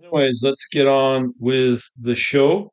[0.00, 2.72] Anyways, let's get on with the show.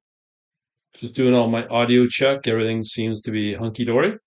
[0.99, 2.47] Just doing all my audio check.
[2.47, 4.17] Everything seems to be hunky dory.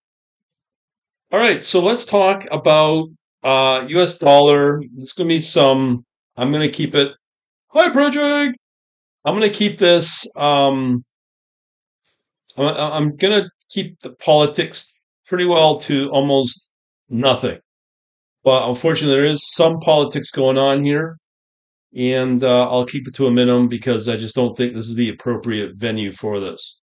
[1.31, 3.09] All right, so let's talk about
[3.45, 4.83] uh, US dollar.
[4.97, 6.05] It's going to be some,
[6.37, 7.13] I'm going to keep it.
[7.69, 8.59] Hi, Project!
[9.25, 10.27] I'm going to keep this.
[10.35, 11.05] Um,
[12.57, 14.93] I'm, I'm going to keep the politics
[15.27, 16.67] pretty well to almost
[17.09, 17.59] nothing.
[18.43, 21.19] But unfortunately, there is some politics going on here.
[21.95, 24.97] And uh, I'll keep it to a minimum because I just don't think this is
[24.97, 26.83] the appropriate venue for this.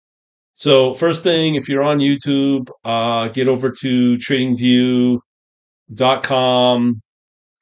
[0.55, 7.03] So, first thing, if you're on YouTube, uh, get over to tradingview.com.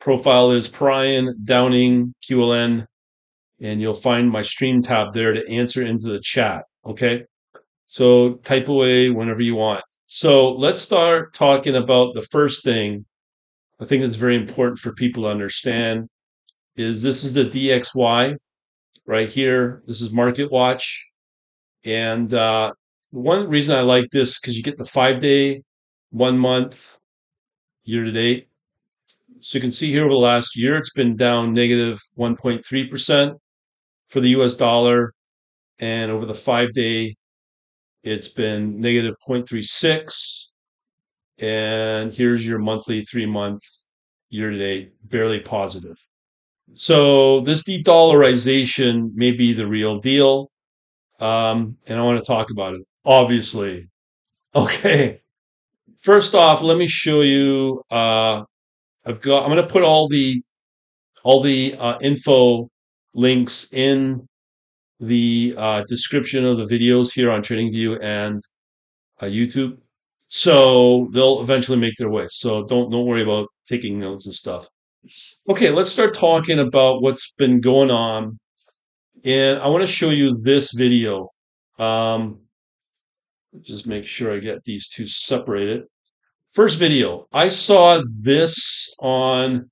[0.01, 2.87] Profile is Bryan Downing, QLN,
[3.61, 6.63] and you'll find my stream tab there to answer into the chat.
[6.87, 7.25] Okay.
[7.89, 9.83] So, type away whenever you want.
[10.07, 13.07] So, let's start talking about the first thing
[13.81, 16.09] I think it's very important for people to understand
[16.77, 18.37] is this is the DXY
[19.07, 19.83] right here.
[19.87, 21.13] This is Market Watch.
[21.85, 22.73] And uh,
[23.11, 25.63] one reason I like this because you get the five day,
[26.11, 26.99] one month,
[27.85, 28.49] year to date.
[29.41, 33.35] So you can see here over the last year, it's been down negative 1.3%
[34.09, 35.13] for the US dollar.
[35.79, 37.15] And over the five day,
[38.03, 40.51] it's been negative 0.36.
[41.39, 43.61] And here's your monthly three month
[44.31, 45.97] year to date, barely positive.
[46.75, 50.51] So this de-dollarization may be the real deal,
[51.21, 52.83] um, and I want to talk about it.
[53.05, 53.89] Obviously,
[54.55, 55.23] okay.
[56.03, 57.83] First off, let me show you.
[57.91, 58.45] Uh,
[59.07, 59.45] I've got.
[59.45, 60.43] I'm going to put all the
[61.25, 62.69] all the uh, info
[63.15, 64.27] links in
[65.01, 68.41] the uh, description of the videos here on TradingView and
[69.21, 69.79] uh, YouTube,
[70.29, 72.27] so they'll eventually make their way.
[72.31, 74.69] So don't don't worry about taking notes and stuff.
[75.49, 78.39] Okay, let's start talking about what's been going on.
[79.25, 81.31] And I want to show you this video.
[81.79, 82.41] Um,
[83.61, 85.85] just make sure I get these two separated.
[86.53, 89.71] First video, I saw this on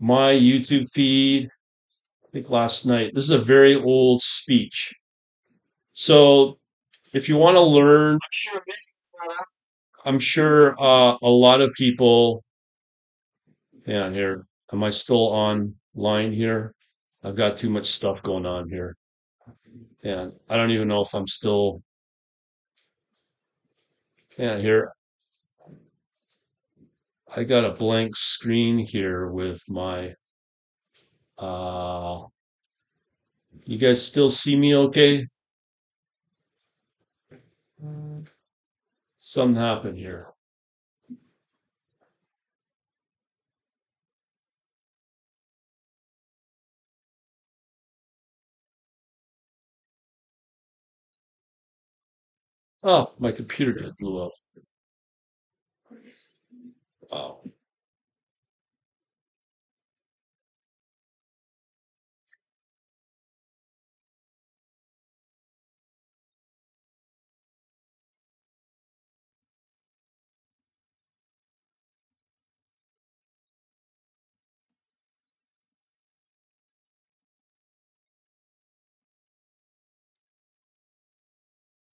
[0.00, 3.12] my YouTube feed, I think last night.
[3.14, 4.92] This is a very old speech.
[5.92, 6.58] So
[7.14, 8.18] if you want to learn,
[10.04, 12.42] I'm sure uh, a lot of people,
[13.86, 16.74] yeah, here, am I still online here?
[17.24, 18.96] I've got too much stuff going on here.
[20.04, 21.82] And I don't even know if I'm still,
[24.38, 24.92] yeah, here.
[27.34, 30.14] I got a blank screen here with my,
[31.38, 32.22] uh,
[33.64, 35.26] you guys still see me okay?
[39.18, 40.31] Something happened here.
[52.84, 54.32] Oh, my computer just blew up.
[57.10, 57.42] Wow.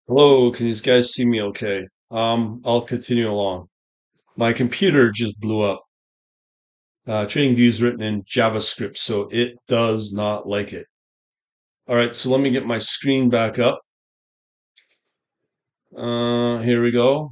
[0.08, 1.86] Hello, can you guys see me okay?
[2.10, 3.68] Um, I'll continue along.
[4.36, 5.82] My computer just blew up.
[7.06, 10.86] Uh, TradingView is written in JavaScript, so it does not like it.
[11.86, 13.80] All right, so let me get my screen back up.
[15.94, 17.28] Uh, here we go.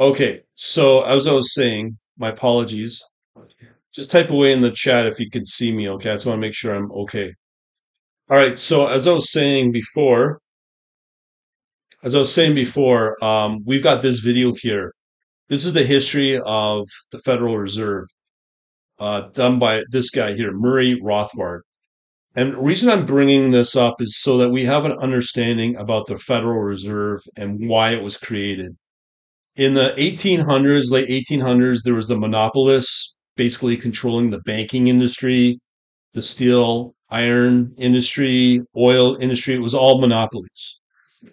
[0.00, 2.98] Okay, so as I was saying, my apologies.
[3.92, 6.12] Just type away in the chat if you can see me, okay?
[6.12, 7.34] I just want to make sure I'm okay.
[8.30, 10.40] All right, so as I was saying before,
[12.02, 14.94] as I was saying before, um, we've got this video here.
[15.48, 18.04] This is the history of the Federal Reserve,
[18.98, 21.60] uh, done by this guy here, Murray Rothbard.
[22.36, 26.06] And the reason I'm bringing this up is so that we have an understanding about
[26.06, 28.76] the Federal Reserve and why it was created.
[29.56, 35.58] In the 1800s, late 1800s, there was the monopolists basically controlling the banking industry,
[36.12, 39.54] the steel, iron industry, oil industry.
[39.54, 40.77] It was all monopolies.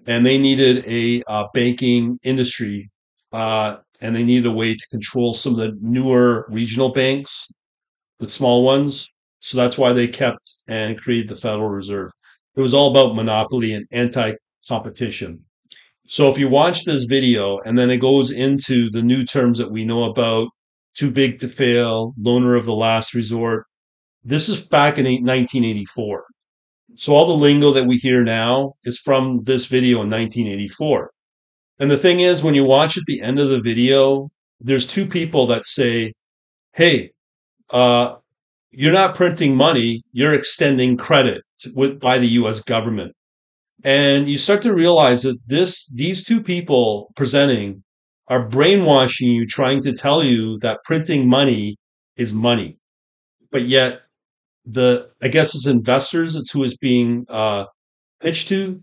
[0.08, 2.90] And they needed a uh, banking industry
[3.32, 7.48] uh, and they needed a way to control some of the newer regional banks,
[8.20, 9.10] the small ones.
[9.40, 12.10] So that's why they kept and created the Federal Reserve.
[12.56, 14.34] It was all about monopoly and anti
[14.68, 15.46] competition.
[16.08, 19.72] So if you watch this video and then it goes into the new terms that
[19.72, 20.50] we know about
[20.98, 23.66] too big to fail, loaner of the last resort,
[24.24, 26.26] This is back in 1984.
[26.97, 31.12] So all the lingo that we hear now is from this video in 1984.
[31.80, 34.30] And the thing is, when you watch at the end of the video,
[34.62, 36.13] there's two people that say,
[36.74, 37.12] Hey,
[37.71, 38.15] uh,
[38.71, 41.44] you're not printing money, you're extending credit
[41.74, 43.13] with, by the US government.
[43.83, 47.83] And you start to realize that this, these two people presenting
[48.27, 51.75] are brainwashing you, trying to tell you that printing money
[52.18, 52.77] is money.
[53.51, 54.01] But yet
[54.66, 57.66] the, I guess as investors, it's who is being, uh,
[58.22, 58.82] pitched to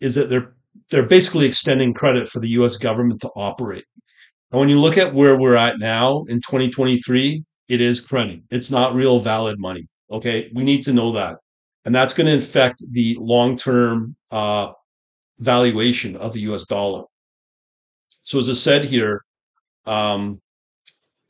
[0.00, 0.54] is that they're,
[0.90, 3.84] they're basically extending credit for the US government to operate.
[4.50, 8.42] And when you look at where we're at now in 2023, it is credit.
[8.50, 9.88] It's not real valid money.
[10.10, 10.50] Okay.
[10.54, 11.38] We need to know that.
[11.84, 14.72] And that's going to affect the long term uh,
[15.38, 17.04] valuation of the US dollar.
[18.22, 19.22] So, as I said here,
[19.84, 20.40] um,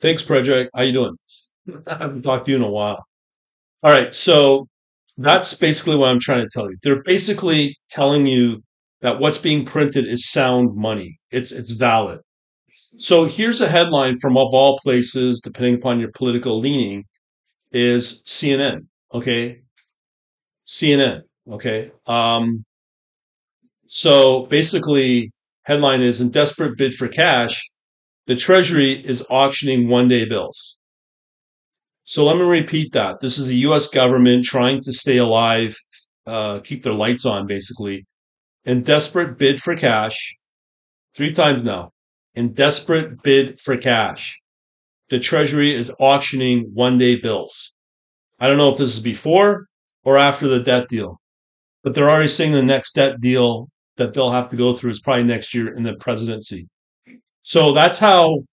[0.01, 0.71] thanks, Project.
[0.75, 1.17] How you doing?
[1.89, 3.05] I haven't talked to you in a while.
[3.84, 4.14] All right.
[4.14, 4.66] So,
[5.19, 6.76] that's basically what I'm trying to tell you.
[6.82, 8.64] They're basically telling you
[9.02, 11.19] that what's being printed is sound money.
[11.31, 12.20] It's it's valid.
[12.98, 17.04] So here's a headline from of all places, depending upon your political leaning,
[17.72, 18.86] is CNN.
[19.14, 19.62] Okay.
[20.66, 21.22] CNN.
[21.50, 21.90] Okay.
[22.06, 22.64] Um,
[23.88, 25.32] so basically,
[25.64, 27.62] headline is in desperate bid for cash,
[28.26, 30.78] the Treasury is auctioning one day bills.
[32.05, 33.21] So let me repeat that.
[33.21, 35.77] This is the US government trying to stay alive,
[36.27, 38.06] uh, keep their lights on, basically.
[38.65, 40.37] In desperate bid for cash,
[41.15, 41.91] three times now
[42.35, 44.41] in desperate bid for cash.
[45.09, 47.73] The Treasury is auctioning one day bills.
[48.41, 49.67] I don't know if this is before
[50.03, 51.21] or after the debt deal,
[51.83, 55.01] but they're already saying the next debt deal that they'll have to go through is
[55.01, 56.69] probably next year in the presidency.
[57.43, 58.45] So that's how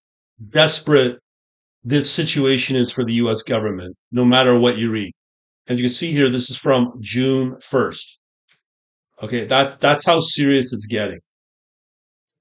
[0.49, 1.19] desperate
[1.83, 5.13] this situation is for the US government, no matter what you read.
[5.67, 8.17] As you can see here, this is from June 1st.
[9.23, 11.19] Okay, that's that's how serious it's getting.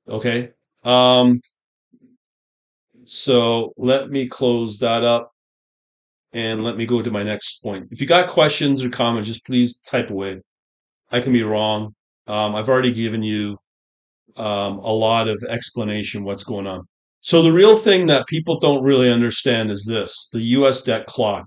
[0.08, 0.50] Okay.
[0.82, 1.40] Um,
[3.04, 5.32] so let me close that up
[6.32, 7.88] and let me go to my next point.
[7.90, 10.40] If you got questions or comments, just please type away.
[11.10, 11.94] I can be wrong.
[12.26, 13.58] Um, I've already given you
[14.36, 16.86] um, a lot of explanation what's going on.
[17.22, 20.82] So the real thing that people don't really understand is this: the U.S.
[20.82, 21.46] debt clock.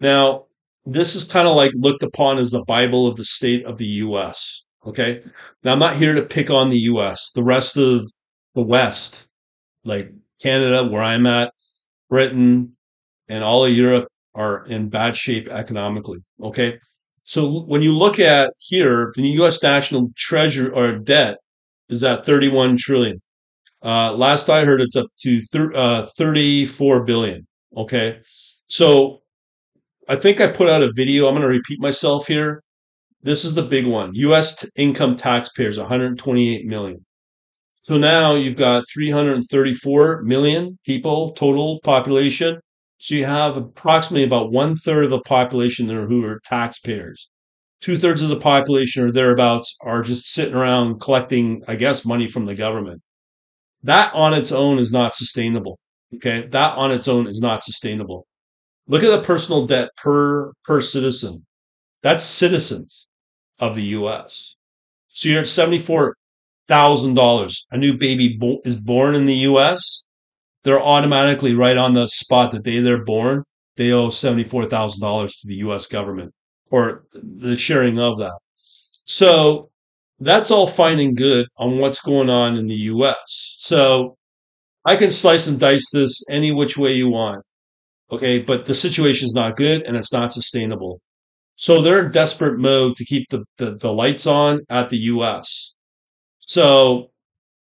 [0.00, 0.46] Now,
[0.84, 3.86] this is kind of like looked upon as the Bible of the state of the
[3.86, 4.64] U.S.
[4.86, 5.22] Okay.
[5.62, 7.32] Now, I'm not here to pick on the U.S.
[7.32, 8.10] The rest of
[8.54, 9.28] the West,
[9.84, 11.52] like Canada, where I'm at,
[12.08, 12.76] Britain,
[13.28, 16.18] and all of Europe are in bad shape economically.
[16.42, 16.78] Okay.
[17.24, 19.62] So when you look at here, the U.S.
[19.62, 21.38] national treasure or debt
[21.88, 23.20] is at 31 trillion.
[23.84, 27.46] Uh, last I heard, it's up to thir- uh, 34 billion.
[27.76, 28.20] Okay.
[28.68, 29.22] So
[30.08, 31.26] I think I put out a video.
[31.26, 32.62] I'm going to repeat myself here.
[33.22, 34.12] This is the big one.
[34.14, 34.56] U.S.
[34.56, 37.04] T- income taxpayers, 128 million.
[37.84, 42.60] So now you've got 334 million people total population.
[42.98, 47.28] So you have approximately about one third of the population there who are taxpayers.
[47.80, 52.28] Two thirds of the population or thereabouts are just sitting around collecting, I guess, money
[52.28, 53.02] from the government.
[53.84, 55.78] That on its own is not sustainable.
[56.14, 56.46] Okay.
[56.48, 58.26] That on its own is not sustainable.
[58.86, 61.46] Look at the personal debt per, per citizen.
[62.02, 63.08] That's citizens
[63.60, 64.56] of the US.
[65.08, 66.16] So you're at 74
[66.68, 67.66] thousand dollars.
[67.70, 70.04] A new baby bo- is born in the U.S.
[70.64, 73.44] They're automatically right on the spot that day they're born.
[73.76, 75.86] They owe seventy four thousand dollars to the U.S.
[75.86, 76.32] government
[76.70, 78.38] or the sharing of that.
[78.54, 79.71] So
[80.22, 83.56] that's all fine and good on what's going on in the U.S.
[83.58, 84.16] So
[84.84, 87.42] I can slice and dice this any which way you want.
[88.10, 91.00] Okay, but the situation is not good and it's not sustainable.
[91.56, 95.74] So they're in desperate mode to keep the, the, the lights on at the US.
[96.40, 97.10] So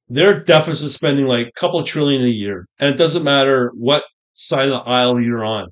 [0.10, 2.66] their deficit spending like a couple trillion a year.
[2.80, 4.04] And it doesn't matter what
[4.34, 5.68] side of the aisle you're on.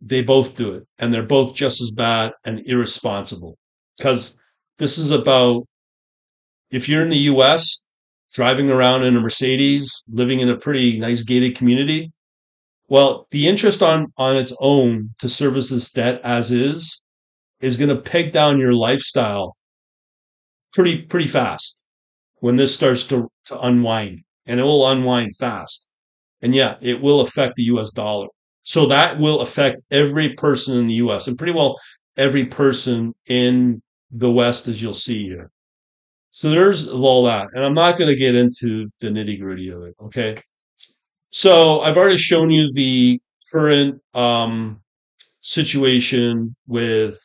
[0.00, 0.84] They both do it.
[0.98, 3.56] And they're both just as bad and irresponsible.
[3.96, 4.36] Because
[4.78, 5.67] this is about
[6.70, 7.88] if you're in the US,
[8.32, 12.12] driving around in a Mercedes, living in a pretty nice gated community,
[12.88, 17.02] well, the interest on, on its own to service this debt as is
[17.60, 19.56] is going to peg down your lifestyle
[20.72, 21.86] pretty pretty fast
[22.40, 25.88] when this starts to, to unwind, and it will unwind fast.
[26.40, 28.28] And yeah, it will affect the US dollar.
[28.62, 31.76] So that will affect every person in the US and pretty well
[32.16, 35.50] every person in the West, as you'll see here.
[36.30, 37.48] So there's all that.
[37.54, 39.94] And I'm not going to get into the nitty gritty of it.
[40.02, 40.40] Okay.
[41.30, 43.20] So I've already shown you the
[43.52, 44.80] current um,
[45.40, 47.18] situation with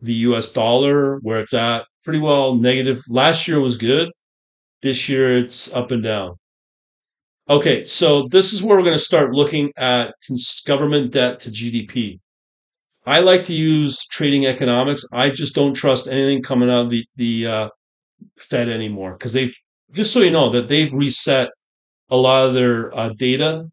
[0.00, 3.00] the US dollar, where it's at pretty well negative.
[3.08, 4.10] Last year was good.
[4.82, 6.34] This year it's up and down.
[7.48, 10.14] Okay, so this is where we're going to start looking at
[10.66, 12.18] government debt to GDP.
[13.04, 15.04] I like to use trading economics.
[15.12, 17.68] I just don't trust anything coming out of the the uh,
[18.38, 19.54] Fed anymore because they've
[19.92, 21.50] just so you know that they've reset
[22.10, 23.68] a lot of their uh, data.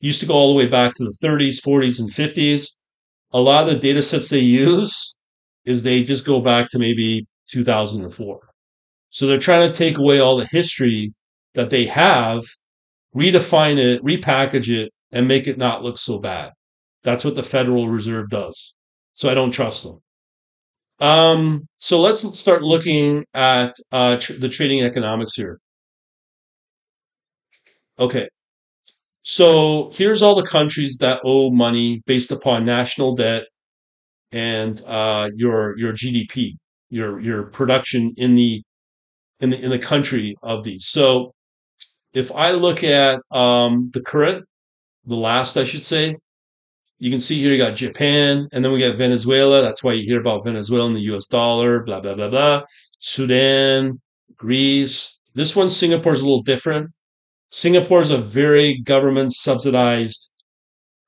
[0.00, 2.66] Used to go all the way back to the 30s, 40s, and 50s.
[3.32, 5.16] A lot of the data sets they use
[5.64, 8.40] is they just go back to maybe 2004.
[9.10, 11.14] So they're trying to take away all the history
[11.54, 12.44] that they have
[13.14, 16.52] redefine it, repackage it, and make it not look so bad.
[17.02, 18.74] That's what the Federal Reserve does.
[19.14, 20.00] So I don't trust them.
[21.00, 25.58] Um, so let's start looking at uh, tr- the trading economics here.
[27.98, 28.28] Okay.
[29.22, 33.44] So here's all the countries that owe money based upon national debt
[34.32, 36.52] and uh, your your GDP,
[36.90, 38.62] your your production in the
[39.40, 40.86] in the in the country of these.
[40.88, 41.32] So
[42.14, 44.44] if I look at um, the current,
[45.06, 46.16] the last, I should say,
[47.04, 49.60] you can see here you got Japan, and then we got Venezuela.
[49.60, 52.62] That's why you hear about Venezuela and the US dollar, blah, blah, blah, blah.
[52.98, 54.00] Sudan,
[54.38, 55.18] Greece.
[55.34, 56.90] This one, Singapore, is a little different.
[57.50, 60.32] Singapore is a very government subsidized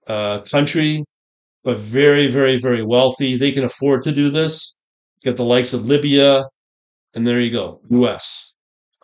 [0.06, 1.02] uh, country,
[1.64, 3.38] but very, very, very wealthy.
[3.38, 4.74] They can afford to do this.
[5.22, 6.44] You got the likes of Libya,
[7.14, 8.52] and there you go, US,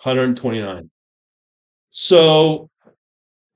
[0.03, 0.91] 129.
[1.91, 2.69] So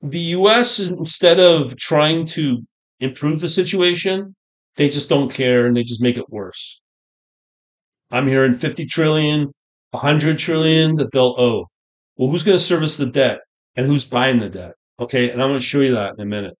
[0.00, 2.62] the US, instead of trying to
[3.00, 4.34] improve the situation,
[4.76, 6.80] they just don't care and they just make it worse.
[8.10, 9.52] I'm hearing 50 trillion,
[9.90, 11.66] 100 trillion that they'll owe.
[12.16, 13.38] Well, who's going to service the debt
[13.74, 14.72] and who's buying the debt?
[15.00, 15.30] Okay.
[15.30, 16.54] And I'm going to show you that in a minute.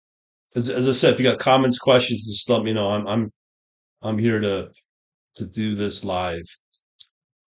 [0.57, 2.91] As, as I said, if you got comments, questions, just let me know.
[2.91, 3.31] I'm, I'm,
[4.03, 4.71] I'm here to,
[5.37, 6.45] to do this live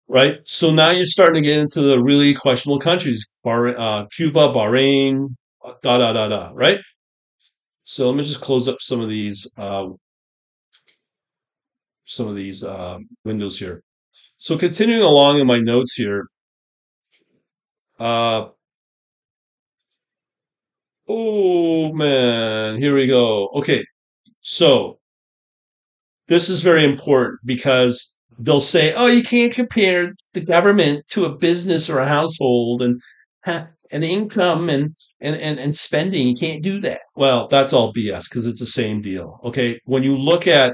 [0.08, 0.36] right?
[0.44, 5.34] So now you're starting to get into the really questionable countries, Bar- uh, Cuba, Bahrain,
[5.82, 6.78] da da da da, right?
[7.88, 9.86] So let me just close up some of these uh,
[12.04, 13.80] some of these uh, windows here.
[14.38, 16.26] So continuing along in my notes here.
[18.00, 18.48] Uh,
[21.06, 23.48] oh man, here we go.
[23.54, 23.84] Okay,
[24.40, 24.98] so
[26.26, 31.36] this is very important because they'll say, "Oh, you can't compare the government to a
[31.36, 33.00] business or a household and
[33.92, 36.28] an income and, and and and spending.
[36.28, 39.40] You can't do that." Well, that's all BS because it's the same deal.
[39.44, 40.72] Okay, when you look at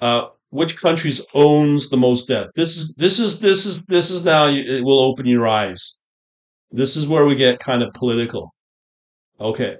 [0.00, 4.24] uh, which countries owns the most debt, this is this is this is this is
[4.24, 5.98] now it will open your eyes.
[6.70, 8.54] This is where we get kind of political.
[9.40, 9.76] Okay,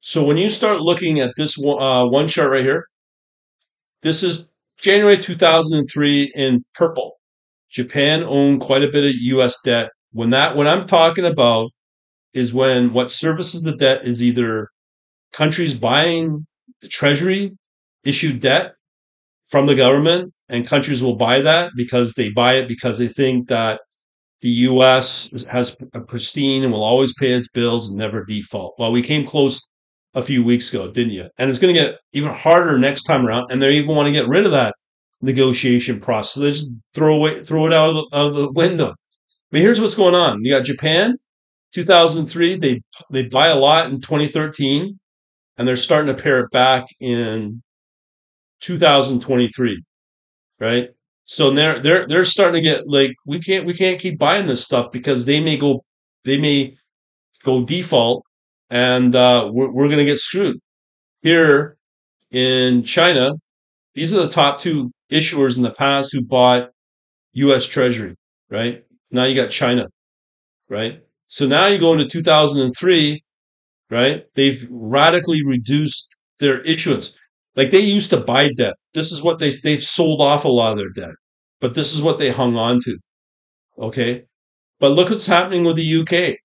[0.00, 2.86] so when you start looking at this one, uh, one chart right here,
[4.02, 7.18] this is January 2003 in purple.
[7.70, 9.90] Japan owned quite a bit of US debt.
[10.12, 11.70] When that what I'm talking about
[12.34, 14.68] is when what services the debt is either
[15.32, 16.46] countries buying
[16.82, 17.52] the treasury
[18.04, 18.72] issued debt
[19.46, 23.48] from the government and countries will buy that because they buy it because they think
[23.48, 23.80] that
[24.40, 28.74] the US has a pristine and will always pay its bills and never default.
[28.78, 29.68] Well, we came close
[30.14, 31.28] a few weeks ago, didn't you?
[31.38, 33.50] And it's going to get even harder next time around.
[33.50, 34.74] And they even want to get rid of that
[35.20, 36.42] negotiation process.
[36.42, 38.94] They just throw away, throw it out of the, out of the window.
[39.50, 40.38] Mean, here's what's going on.
[40.42, 41.16] You got Japan,
[41.74, 42.56] 2003.
[42.56, 44.98] They they buy a lot in 2013,
[45.56, 47.62] and they're starting to pare it back in
[48.60, 49.82] 2023,
[50.60, 50.88] right?
[51.24, 54.64] So they're they're they're starting to get like we can't we can't keep buying this
[54.64, 55.84] stuff because they may go
[56.24, 56.76] they may
[57.44, 58.24] go default
[58.70, 60.58] and uh, we're, we're going to get screwed.
[61.22, 61.76] Here
[62.30, 63.32] in China,
[63.94, 66.70] these are the top two issuers in the past who bought
[67.34, 67.66] U.S.
[67.66, 68.14] Treasury,
[68.50, 68.84] right?
[69.10, 69.88] Now you got China,
[70.68, 71.02] right?
[71.28, 73.22] So now you go into 2003,
[73.90, 74.24] right?
[74.34, 76.08] They've radically reduced
[76.40, 77.16] their issuance.
[77.54, 78.74] Like they used to buy debt.
[78.94, 81.14] This is what they, they've sold off a lot of their debt,
[81.60, 82.98] but this is what they hung on to.
[83.78, 84.24] Okay.
[84.80, 86.36] But look what's happening with the UK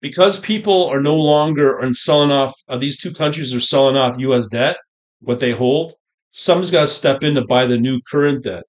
[0.00, 4.18] because people are no longer and selling off uh, these two countries are selling off
[4.18, 4.76] US debt,
[5.20, 5.92] what they hold,
[6.30, 8.64] someone's got to step in to buy the new current debt.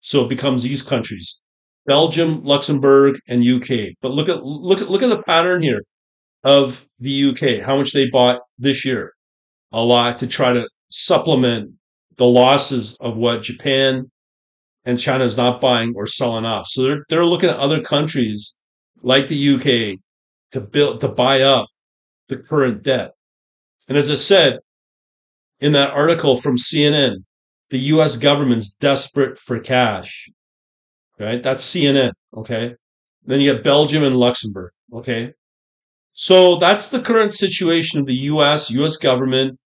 [0.00, 1.40] So it becomes these countries.
[1.86, 3.94] Belgium, Luxembourg, and UK.
[4.02, 5.82] But look at look at look at the pattern here
[6.44, 9.12] of the UK, how much they bought this year.
[9.72, 11.72] A lot to try to supplement
[12.16, 14.10] the losses of what Japan
[14.84, 16.66] and China is not buying or selling off.
[16.68, 18.56] So they're they're looking at other countries
[19.02, 19.98] like the UK
[20.52, 21.66] to build to buy up
[22.28, 23.12] the current debt.
[23.88, 24.58] And as I said
[25.60, 27.16] in that article from CNN,
[27.70, 30.28] the US government's desperate for cash.
[31.18, 31.42] Right?
[31.42, 32.12] That's CNN.
[32.36, 32.74] Okay.
[33.24, 34.70] Then you have Belgium and Luxembourg.
[34.92, 35.32] Okay.
[36.12, 39.58] So that's the current situation of the US, US government.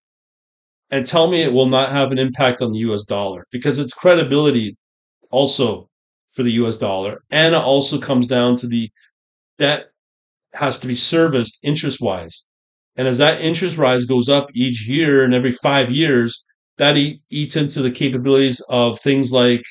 [0.91, 3.93] And tell me it will not have an impact on the US dollar because its
[3.93, 4.77] credibility
[5.31, 5.89] also
[6.33, 7.23] for the US dollar.
[7.31, 8.91] And it also comes down to the
[9.59, 9.87] debt
[10.55, 12.45] has to be serviced interest wise.
[12.97, 16.45] And as that interest rise goes up each year and every five years,
[16.79, 16.97] that
[17.31, 19.63] eats into the capabilities of things like,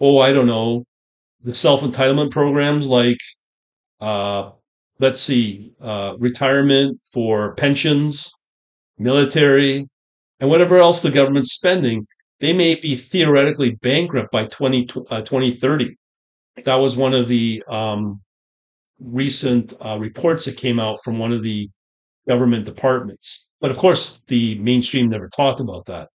[0.00, 0.84] oh, I don't know,
[1.42, 3.18] the self entitlement programs like,
[4.00, 4.50] uh,
[4.98, 8.32] let's see, uh, retirement for pensions,
[8.98, 9.86] military,
[10.40, 12.06] and whatever else the government's spending.
[12.40, 15.96] They may be theoretically bankrupt by 20, uh, 2030.
[16.64, 18.20] That was one of the um,
[19.00, 21.70] recent uh, reports that came out from one of the
[22.28, 23.46] government departments.
[23.60, 26.08] But of course, the mainstream never talked about that.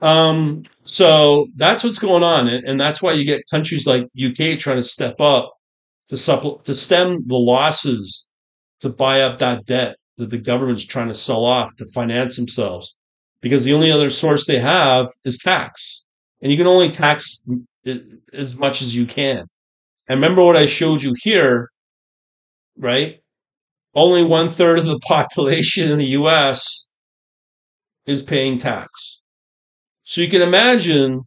[0.00, 4.76] Um, so that's what's going on, and, that's why you get countries like UK trying
[4.76, 5.52] to step up
[6.08, 8.28] to supple- to stem the losses
[8.80, 12.96] to buy up that debt that the government's trying to sell off to finance themselves,
[13.40, 16.04] because the only other source they have is tax,
[16.42, 17.42] and you can only tax
[18.32, 19.46] as much as you can.
[20.08, 21.70] And remember what I showed you here,
[22.76, 23.20] right?
[23.94, 26.88] Only one third of the population in the U.S.
[28.06, 29.20] is paying tax.
[30.08, 31.20] So you can imagine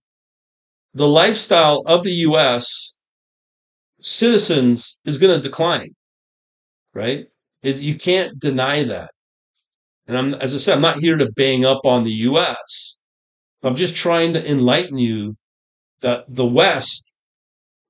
[0.96, 2.98] the lifestyle of the US
[4.02, 5.92] citizens is going to decline,
[6.96, 7.28] right?
[7.62, 9.12] You can't deny that.
[10.08, 12.98] And I'm, as I said, I'm not here to bang up on the US.
[13.62, 15.36] I'm just trying to enlighten you
[16.00, 17.14] that the West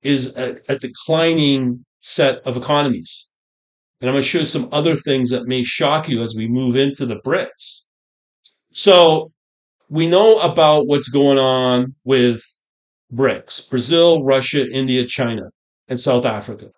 [0.02, 3.30] is a, a declining set of economies.
[4.02, 6.76] And I'm going to show some other things that may shock you as we move
[6.76, 7.86] into the BRICS.
[8.74, 9.31] So
[9.92, 12.42] we know about what's going on with
[13.12, 15.50] BRICS Brazil, Russia, India, China,
[15.86, 16.70] and South Africa.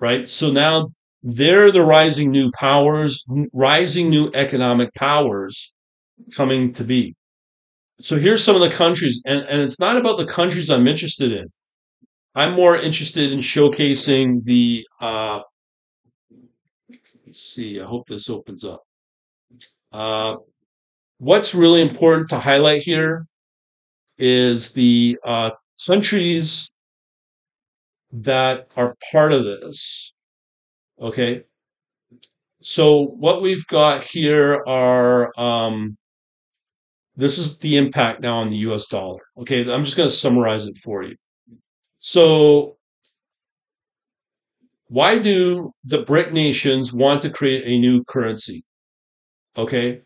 [0.00, 0.28] Right?
[0.28, 0.88] So now
[1.22, 5.72] they're the rising new powers, rising new economic powers
[6.34, 7.14] coming to be.
[8.00, 11.30] So here's some of the countries, and, and it's not about the countries I'm interested
[11.30, 11.46] in.
[12.34, 14.84] I'm more interested in showcasing the.
[15.00, 15.40] Uh,
[17.24, 17.80] let's see.
[17.80, 18.82] I hope this opens up.
[19.92, 20.34] Uh,
[21.18, 23.26] what's really important to highlight here
[24.18, 25.50] is the uh,
[25.86, 26.70] countries
[28.12, 30.12] that are part of this.
[31.00, 31.44] Okay.
[32.60, 35.96] So what we've got here are um,
[37.16, 39.20] this is the impact now on the US dollar.
[39.38, 41.16] Okay, I'm just going to summarize it for you.
[41.98, 42.76] So
[44.88, 48.62] why do the BRIC nations want to create a new currency?
[49.56, 50.02] Okay,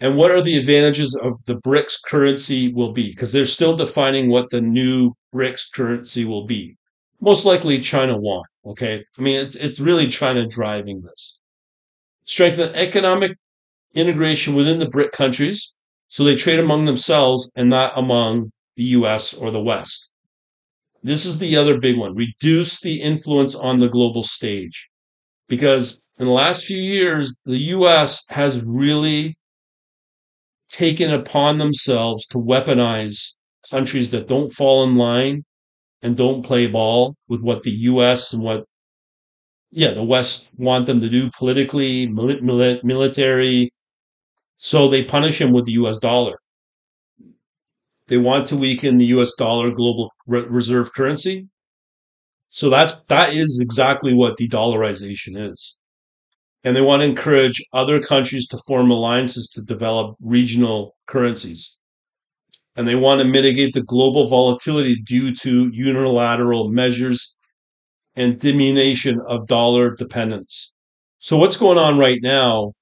[0.00, 3.10] and what are the advantages of the BRICS currency will be?
[3.10, 6.76] Because they're still defining what the new BRICS currency will be.
[7.20, 8.44] Most likely China won.
[8.66, 9.04] Okay.
[9.18, 11.40] I mean, it's, it's really China driving this.
[12.26, 13.32] Strengthen economic
[13.94, 15.74] integration within the BRIC countries
[16.08, 20.10] so they trade among themselves and not among the US or the West.
[21.02, 22.14] This is the other big one.
[22.14, 24.90] Reduce the influence on the global stage.
[25.48, 29.36] Because in the last few years, the US has really
[30.70, 33.34] taken upon themselves to weaponize
[33.70, 35.44] countries that don't fall in line
[36.02, 38.32] and don't play ball with what the U.S.
[38.32, 38.64] and what,
[39.72, 43.70] yeah, the West want them to do politically, mili- military.
[44.58, 45.98] So they punish them with the U.S.
[45.98, 46.38] dollar.
[48.08, 49.34] They want to weaken the U.S.
[49.36, 51.48] dollar global re- reserve currency.
[52.50, 55.78] So that's that is exactly what de-dollarization is
[56.64, 61.76] and they want to encourage other countries to form alliances to develop regional currencies.
[62.74, 67.36] And they want to mitigate the global volatility due to unilateral measures
[68.16, 70.72] and diminution of dollar dependence.
[71.20, 72.72] So, what's going on right now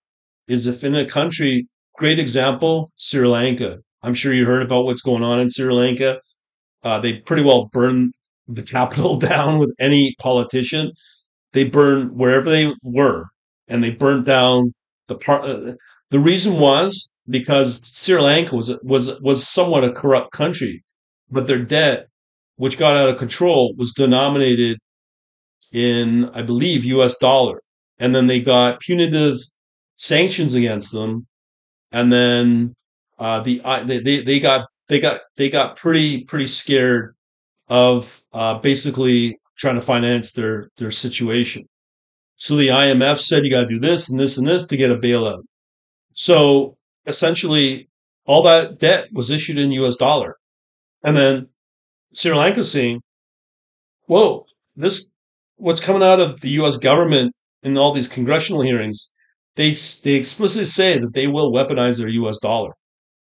[0.49, 3.79] is if in a country, great example, Sri Lanka.
[4.03, 6.21] I'm sure you heard about what's going on in Sri Lanka.
[6.83, 8.13] Uh, they pretty well burn
[8.49, 10.93] the capital down with any politician.
[11.53, 13.27] They burn wherever they were
[13.69, 14.73] and they burnt down
[15.09, 15.45] the part.
[15.45, 15.75] Uh,
[16.11, 20.85] the reason was because Sri Lanka was was was somewhat a corrupt country,
[21.31, 22.09] but their debt,
[22.57, 24.79] which got out of control, was denominated
[25.73, 27.17] in, I believe, U.S.
[27.19, 27.61] dollar,
[27.99, 29.39] and then they got punitive
[29.97, 31.27] sanctions against them,
[31.93, 32.75] and then
[33.19, 37.15] uh, the they, they they got they got they got pretty pretty scared
[37.69, 41.67] of uh, basically trying to finance their their situation.
[42.37, 44.91] So the IMF said you got to do this and this and this to get
[44.91, 45.43] a bailout.
[46.15, 47.89] So essentially,
[48.27, 50.37] all that debt was issued in US dollar.
[51.03, 51.49] And then
[52.15, 53.01] Sri Lanka seeing,
[54.07, 55.09] whoa, this,
[55.57, 59.13] what's coming out of the US government in all these congressional hearings,
[59.57, 59.71] they,
[60.03, 62.73] they explicitly say that they will weaponize their US dollar.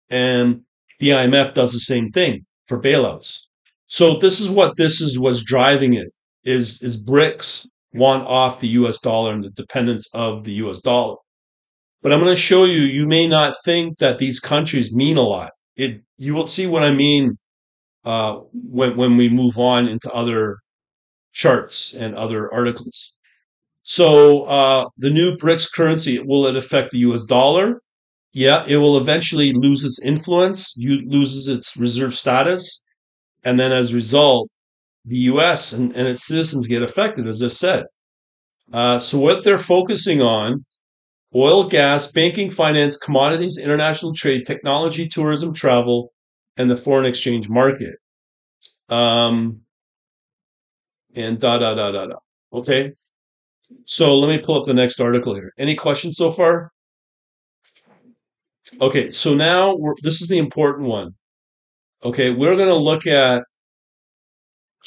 [0.10, 0.62] And
[1.00, 3.40] the IMF does the same thing for bailouts.
[3.88, 6.10] So this is what this is what's driving it
[6.44, 11.16] is is BRICS want off the US dollar and the dependence of the US dollar.
[12.02, 15.22] But I'm going to show you you may not think that these countries mean a
[15.22, 15.52] lot.
[15.76, 17.38] It you will see what I mean
[18.06, 20.58] uh, when when we move on into other
[21.34, 23.14] charts and other articles.
[23.84, 27.24] So uh, the new BRICS currency will it affect the U.S.
[27.24, 27.82] dollar?
[28.34, 32.86] Yeah, it will eventually lose its influence, you loses its reserve status,
[33.44, 34.50] and then as a result,
[35.08, 35.74] the U.S.
[35.74, 37.86] and, and its citizens get affected, as I said.
[38.74, 40.66] Uh, so what they're focusing on:
[41.34, 46.12] oil, gas, banking, finance, commodities, international trade, technology, tourism, travel,
[46.58, 47.96] and the foreign exchange market.
[48.90, 49.62] Um,
[51.16, 52.16] and da da da da da.
[52.54, 52.92] Okay.
[53.86, 55.52] So let me pull up the next article here.
[55.58, 56.72] Any questions so far?
[58.82, 61.16] Okay, so now this is the important one.
[62.04, 63.44] Okay, we're going to look at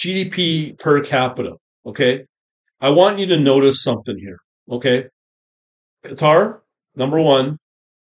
[0.01, 1.57] GDP per capita.
[1.85, 2.25] Okay,
[2.81, 4.39] I want you to notice something here.
[4.71, 5.09] Okay,
[6.05, 6.61] Qatar,
[6.97, 7.59] number one,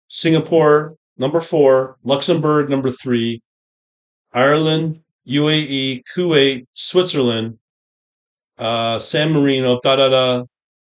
[0.10, 3.40] Singapore, number four, Luxembourg, number three,
[4.34, 7.60] Ireland, UAE, Kuwait, Switzerland,
[8.58, 10.44] uh, San Marino, da da da.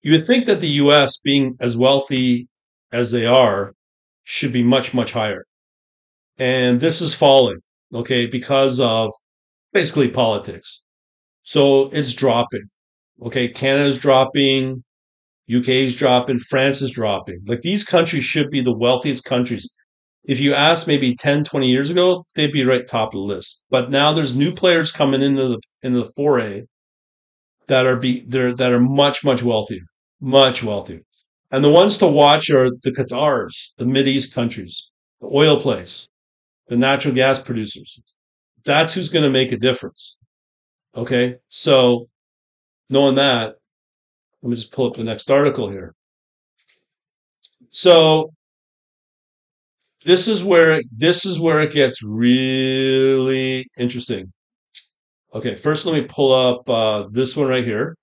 [0.02, 1.18] You would think that the U.S.
[1.22, 2.48] being as wealthy
[2.90, 3.72] as they are
[4.24, 5.44] should be much much higher,
[6.38, 7.58] and this is falling.
[7.94, 9.12] Okay, because of
[9.72, 10.82] basically politics.
[11.48, 12.64] So it's dropping.
[13.22, 14.84] Okay, Canada's dropping,
[15.50, 17.40] UK is dropping, France is dropping.
[17.46, 19.66] Like these countries should be the wealthiest countries.
[20.24, 23.62] If you ask maybe 10, 20 years ago, they'd be right top of the list.
[23.70, 26.64] But now there's new players coming into the into the foray
[27.68, 29.86] that are be that are much, much wealthier.
[30.20, 31.00] Much wealthier.
[31.50, 34.90] And the ones to watch are the Qatars, the Mid East countries,
[35.22, 36.10] the oil plays,
[36.66, 37.98] the natural gas producers.
[38.66, 40.18] That's who's going to make a difference.
[40.96, 41.36] Okay.
[41.48, 42.08] So
[42.90, 43.56] knowing that,
[44.42, 45.94] let me just pull up the next article here.
[47.70, 48.32] So
[50.04, 54.32] this is where this is where it gets really interesting.
[55.34, 57.94] Okay, first let me pull up uh, this one right here.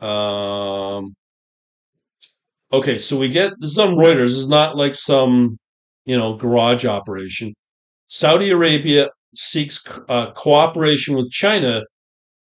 [0.00, 1.04] Um,
[2.72, 4.28] okay, so we get this is on Reuters.
[4.28, 5.58] This is not like some
[6.04, 7.54] you know garage operation.
[8.08, 11.82] Saudi Arabia seeks uh, cooperation with China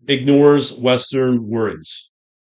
[0.07, 2.09] ignores Western worries.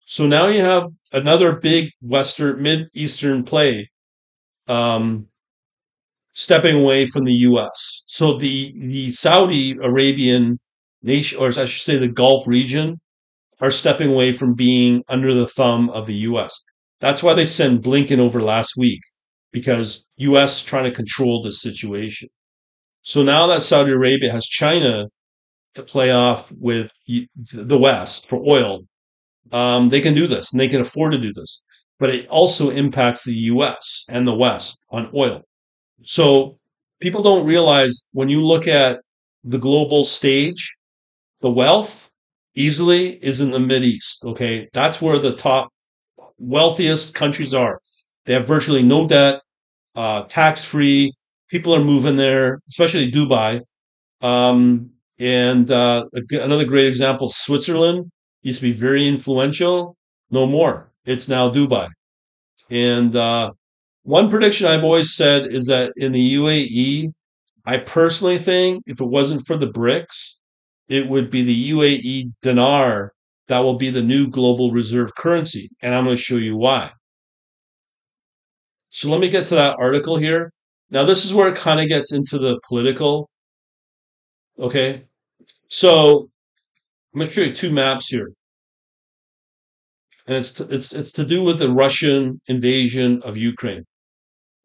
[0.06, 3.90] So now you have another big Western, Mid Eastern play
[4.68, 5.28] um,
[6.34, 8.04] stepping away from the U.S.
[8.08, 10.60] So the the Saudi Arabian
[11.04, 13.00] nation, or I should say, the Gulf region,
[13.60, 16.54] are stepping away from being under the thumb of the U.S.
[17.00, 19.02] That's why they sent Blinken over last week
[19.52, 20.62] because U.S.
[20.64, 22.30] trying to control the situation.
[23.04, 25.08] So now that Saudi Arabia has China
[25.76, 28.82] to play off with the West for oil,
[29.52, 31.64] um, they can do this and they can afford to do this.
[32.00, 35.42] But it also impacts the US and the West on oil.
[36.04, 36.58] So
[37.00, 39.02] people don't realize when you look at
[39.44, 40.78] the global stage,
[41.42, 42.12] the wealth
[42.56, 44.24] easily is in the Mid East.
[44.24, 44.70] Okay.
[44.74, 45.70] That's where the top
[46.38, 47.80] wealthiest countries are.
[48.26, 49.42] They have virtually no debt,
[49.96, 51.14] uh, tax free.
[51.52, 53.62] People are moving there, especially Dubai.
[54.22, 58.10] Um, and uh, another great example, Switzerland
[58.42, 59.96] used to be very influential.
[60.30, 60.92] No more.
[61.06, 61.90] It's now Dubai.
[62.70, 63.52] And uh,
[64.04, 67.12] one prediction I've always said is that in the UAE,
[67.66, 70.38] I personally think if it wasn't for the BRICS,
[70.88, 73.12] it would be the UAE dinar
[73.48, 75.70] that will be the new global reserve currency.
[75.82, 76.92] And I'm going to show you why.
[78.90, 80.52] So let me get to that article here.
[80.92, 83.30] Now, this is where it kind of gets into the political.
[84.60, 84.96] Okay.
[85.70, 86.30] So
[87.14, 88.32] I'm going to show you two maps here,
[90.28, 93.86] and it's to, it's it's to do with the Russian invasion of Ukraine.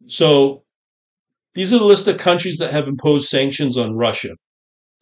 [0.07, 0.65] So
[1.55, 4.31] these are the list of countries that have imposed sanctions on Russia.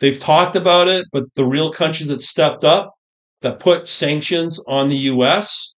[0.00, 2.92] They've talked about it, but the real countries that stepped up
[3.42, 5.74] that put sanctions on the U.S.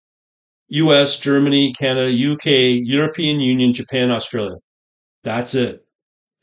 [0.69, 2.47] US, Germany, Canada, UK,
[2.85, 4.57] European Union, Japan, Australia.
[5.27, 5.85] That's it.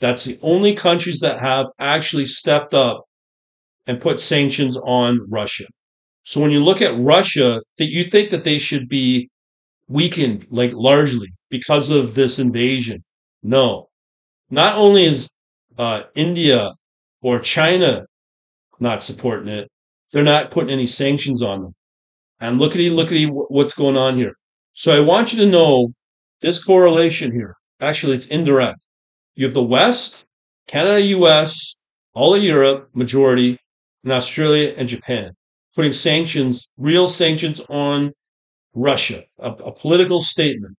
[0.01, 3.05] That's the only countries that have actually stepped up
[3.87, 5.63] and put sanctions on Russia.
[6.23, 9.29] So when you look at Russia, that you think that they should be
[9.87, 13.05] weakened, like largely because of this invasion.
[13.41, 13.87] No.
[14.49, 15.31] Not only is
[15.77, 16.73] uh, India
[17.21, 18.05] or China
[18.81, 19.69] not supporting it,
[20.11, 21.75] they're not putting any sanctions on them.
[22.41, 24.33] And lookity, lookity, what's going on here.
[24.73, 25.93] So I want you to know
[26.41, 27.55] this correlation here.
[27.83, 28.87] Actually, it's indirect.
[29.35, 30.25] You have the West,
[30.67, 31.75] Canada, US,
[32.13, 33.57] all of Europe, majority,
[34.03, 35.33] and Australia and Japan,
[35.75, 38.13] putting sanctions, real sanctions on
[38.73, 40.77] Russia, a, a political statement,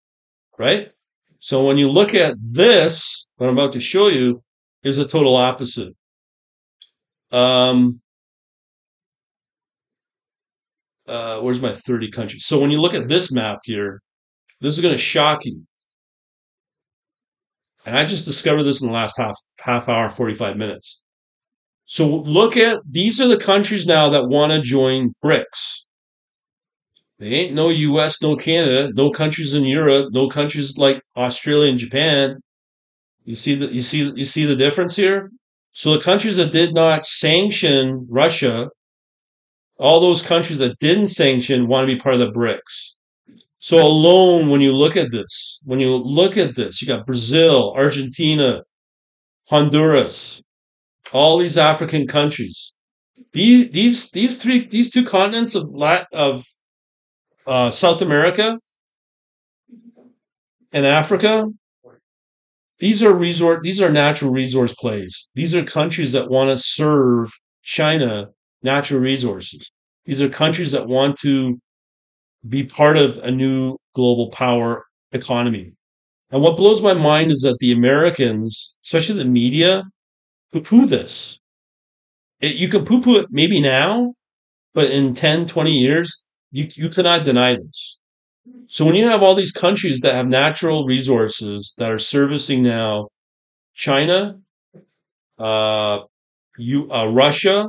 [0.59, 0.93] right?
[1.41, 4.43] So when you look at this, what I'm about to show you
[4.83, 5.93] is a total opposite.
[7.33, 8.01] Um,
[11.07, 12.47] uh, where's my 30 countries?
[12.47, 14.01] So when you look at this map here,
[14.63, 15.67] this is going to shock you.
[17.87, 21.05] And I just discovered this in the last half half hour, 45 minutes.
[21.85, 25.85] So look at these are the countries now that want to join BRICS.
[27.19, 31.79] They ain't no US, no Canada, no countries in Europe, no countries like Australia and
[31.79, 32.37] Japan.
[33.25, 35.31] You see the you see you see the difference here?
[35.73, 38.71] So the countries that did not sanction Russia,
[39.79, 42.95] all those countries that didn't sanction want to be part of the BRICS.
[43.65, 47.73] So alone, when you look at this, when you look at this, you got Brazil,
[47.75, 48.61] Argentina,
[49.49, 50.43] Honduras,
[51.15, 52.75] all these African countries.
[53.33, 56.45] These these these three these two continents of Lat, of
[57.47, 58.61] uh, South America
[60.75, 61.49] and Africa.
[62.81, 63.63] These are resort.
[63.63, 65.31] These are natural resource plays.
[65.35, 67.31] These are countries that want to serve
[67.63, 68.29] China
[68.63, 69.71] natural resources.
[70.05, 71.59] These are countries that want to
[72.49, 75.73] be part of a new global power economy.
[76.31, 79.85] And what blows my mind is that the Americans, especially the media,
[80.53, 81.39] poo poo this.
[82.41, 84.15] It, you can poo poo it maybe now,
[84.75, 88.01] but in 10, 20 years, you, you cannot deny this.
[88.69, 93.09] So when you have all these countries that have natural resources that are servicing now
[93.75, 94.39] China,
[95.39, 96.01] uh,
[96.59, 97.69] you, uh, Russia,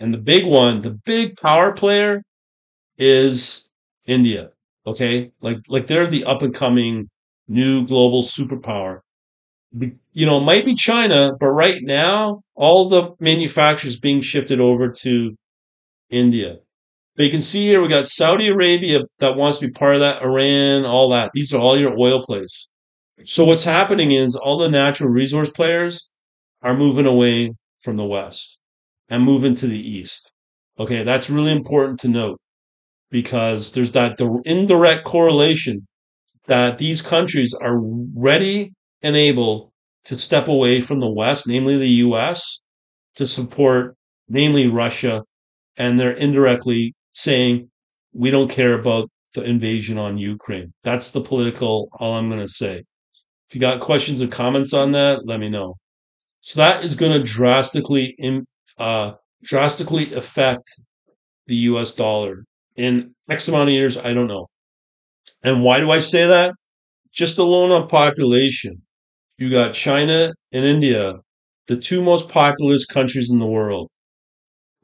[0.00, 2.22] and the big one, the big power player
[2.98, 3.63] is
[4.06, 4.50] India.
[4.86, 7.08] Okay, like like they're the up and coming
[7.48, 9.00] new global superpower.
[10.12, 15.36] You know, might be China, but right now all the manufacturers being shifted over to
[16.10, 16.58] India.
[17.16, 20.00] But you can see here we got Saudi Arabia that wants to be part of
[20.00, 21.30] that, Iran, all that.
[21.32, 22.68] These are all your oil plays.
[23.24, 26.10] So what's happening is all the natural resource players
[26.62, 28.58] are moving away from the West
[29.08, 30.32] and moving to the East.
[30.78, 32.38] Okay, that's really important to note
[33.14, 35.86] because there's that indirect correlation
[36.48, 38.72] that these countries are ready
[39.02, 39.72] and able
[40.04, 42.60] to step away from the West, namely the US,
[43.14, 43.94] to support
[44.28, 45.22] namely Russia,
[45.76, 47.70] and they're indirectly saying
[48.12, 50.72] we don't care about the invasion on Ukraine.
[50.82, 52.82] That's the political all I'm going to say.
[53.48, 55.76] If you got questions or comments on that, let me know.
[56.40, 58.16] So that is going to drastically
[58.76, 59.12] uh,
[59.44, 60.66] drastically affect
[61.46, 62.44] the US dollar
[62.76, 64.48] in X amount of years, I don't know.
[65.44, 66.52] And why do I say that?
[67.12, 68.82] Just alone on population,
[69.38, 71.14] you got China and India,
[71.68, 73.90] the two most populous countries in the world.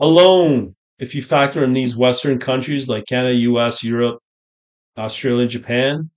[0.01, 4.19] Alone, if you factor in these Western countries like Canada, US, Europe,
[4.99, 6.11] Australia, Japan,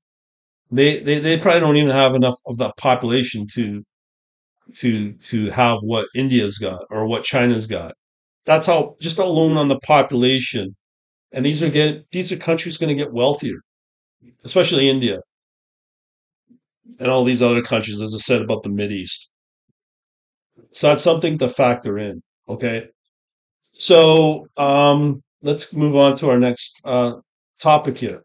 [0.72, 3.84] they, they, they probably don't even have enough of that population to
[4.76, 7.94] to to have what India's got or what China's got.
[8.46, 10.76] That's how just alone on the population
[11.34, 13.60] and these are get these are countries going to get wealthier,
[14.44, 15.20] especially India
[17.00, 19.32] and all these other countries, as I said about the Mid East.
[20.72, 22.22] So that's something to factor in.
[22.48, 22.88] Okay,
[23.76, 27.14] so um, let's move on to our next uh,
[27.60, 28.24] topic here.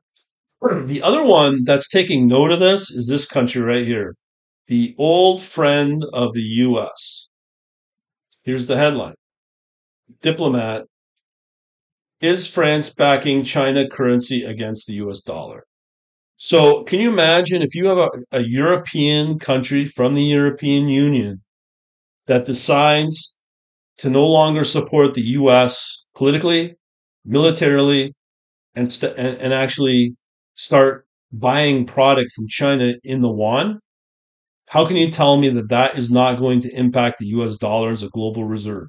[0.86, 4.14] The other one that's taking note of this is this country right here,
[4.66, 7.28] the old friend of the U.S.
[8.42, 9.14] Here's the headline:
[10.20, 10.84] Diplomat
[12.20, 15.64] is France backing China currency against the US dollar?
[16.38, 21.42] So, can you imagine if you have a, a European country from the European Union
[22.26, 23.38] that decides
[23.98, 26.76] to no longer support the US politically,
[27.24, 28.14] militarily,
[28.74, 30.14] and, st- and, and actually
[30.54, 33.80] start buying product from China in the yuan?
[34.70, 37.90] How can you tell me that that is not going to impact the US dollar
[37.90, 38.88] as a global reserve?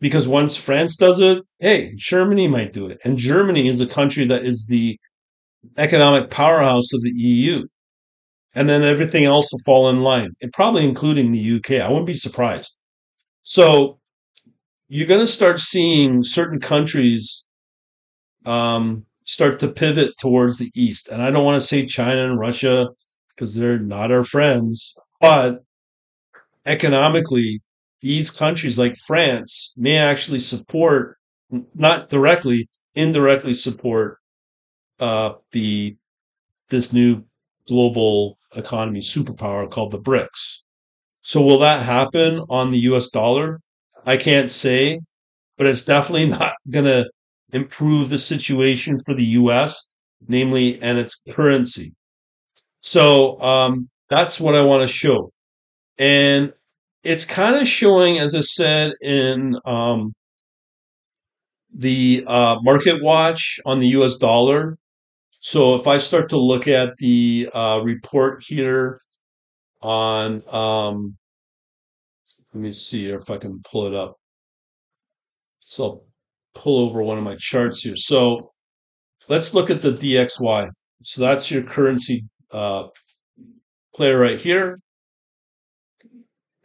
[0.00, 2.98] Because once France does it, hey, Germany might do it.
[3.04, 4.98] And Germany is a country that is the
[5.76, 7.64] economic powerhouse of the EU.
[8.54, 11.82] And then everything else will fall in line, and probably including the UK.
[11.82, 12.78] I wouldn't be surprised.
[13.42, 13.98] So
[14.88, 17.46] you're going to start seeing certain countries
[18.46, 21.08] um, start to pivot towards the east.
[21.08, 22.88] And I don't want to say China and Russia
[23.34, 24.94] because they're not our friends.
[25.20, 25.62] but
[26.64, 27.60] economically,
[28.00, 31.16] these countries like France may actually support,
[31.74, 34.18] not directly, indirectly support
[35.00, 35.96] uh, the
[36.68, 37.22] this new
[37.68, 40.62] global economy superpower called the BRICS.
[41.22, 43.60] So will that happen on the US dollar?
[44.04, 45.00] I can't say,
[45.58, 47.10] but it's definitely not going to
[47.52, 49.88] improve the situation for the US,
[50.28, 51.94] namely, and its currency.
[52.80, 55.32] So um, that's what I want to show.
[55.98, 56.52] And
[57.06, 60.12] it's kind of showing, as I said, in um,
[61.72, 64.76] the uh, market watch on the US dollar.
[65.40, 68.98] So if I start to look at the uh, report here
[69.82, 71.16] on, um,
[72.52, 74.16] let me see if I can pull it up.
[75.60, 76.04] So I'll
[76.54, 77.96] pull over one of my charts here.
[77.96, 78.38] So
[79.28, 80.70] let's look at the DXY.
[81.04, 82.88] So that's your currency uh,
[83.94, 84.80] player right here.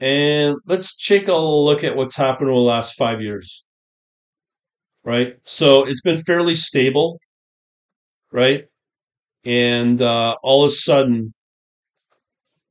[0.01, 3.63] And let's take a look at what's happened over the last five years.
[5.05, 5.35] Right?
[5.43, 7.19] So it's been fairly stable,
[8.31, 8.65] right?
[9.45, 11.33] And uh, all of a sudden,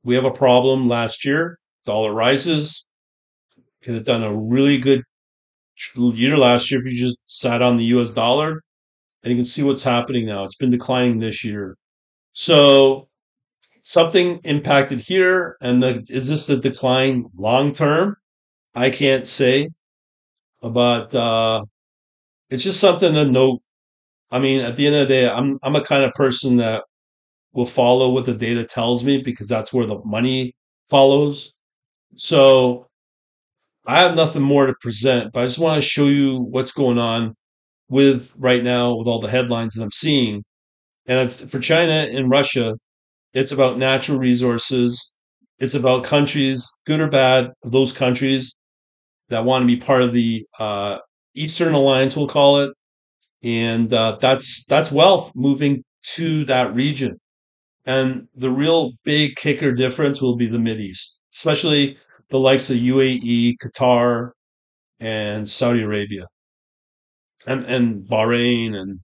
[0.03, 1.57] we have a problem last year.
[1.85, 2.85] Dollar rises.
[3.83, 5.03] Could have done a really good
[5.95, 8.61] year last year if you just sat on the US dollar.
[9.23, 10.43] And you can see what's happening now.
[10.43, 11.77] It's been declining this year.
[12.33, 13.07] So
[13.91, 18.15] something impacted here, and the, is this the decline long term?
[18.75, 19.69] I can't say,
[20.61, 21.63] but uh,
[22.49, 23.61] it's just something to note.
[24.31, 26.83] I mean, at the end of the day, I'm I'm a kind of person that
[27.53, 30.53] will follow what the data tells me because that's where the money
[30.89, 31.53] follows.
[32.17, 32.87] So
[33.87, 36.99] I have nothing more to present, but I just want to show you what's going
[36.99, 37.35] on
[37.89, 40.43] with right now with all the headlines that I'm seeing.
[41.07, 42.75] And for China and Russia,
[43.33, 45.13] it's about natural resources.
[45.59, 48.53] It's about countries, good or bad, those countries
[49.29, 50.99] that want to be part of the uh,
[51.35, 52.71] Eastern Alliance, we'll call it,
[53.43, 55.83] and uh, that's that's wealth moving
[56.15, 57.17] to that region.
[57.85, 61.97] And the real big kicker difference will be the Mid East, especially
[62.29, 64.31] the likes of UAE, Qatar,
[64.99, 66.27] and Saudi Arabia,
[67.47, 68.99] and and Bahrain and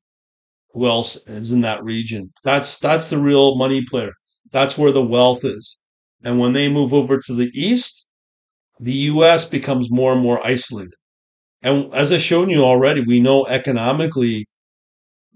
[0.77, 2.31] who else is in that region.
[2.43, 4.13] That's that's the real money player.
[4.51, 5.77] That's where the wealth is.
[6.23, 8.11] And when they move over to the east,
[8.79, 10.93] the US becomes more and more isolated.
[11.63, 14.47] And as I've shown you already, we know economically,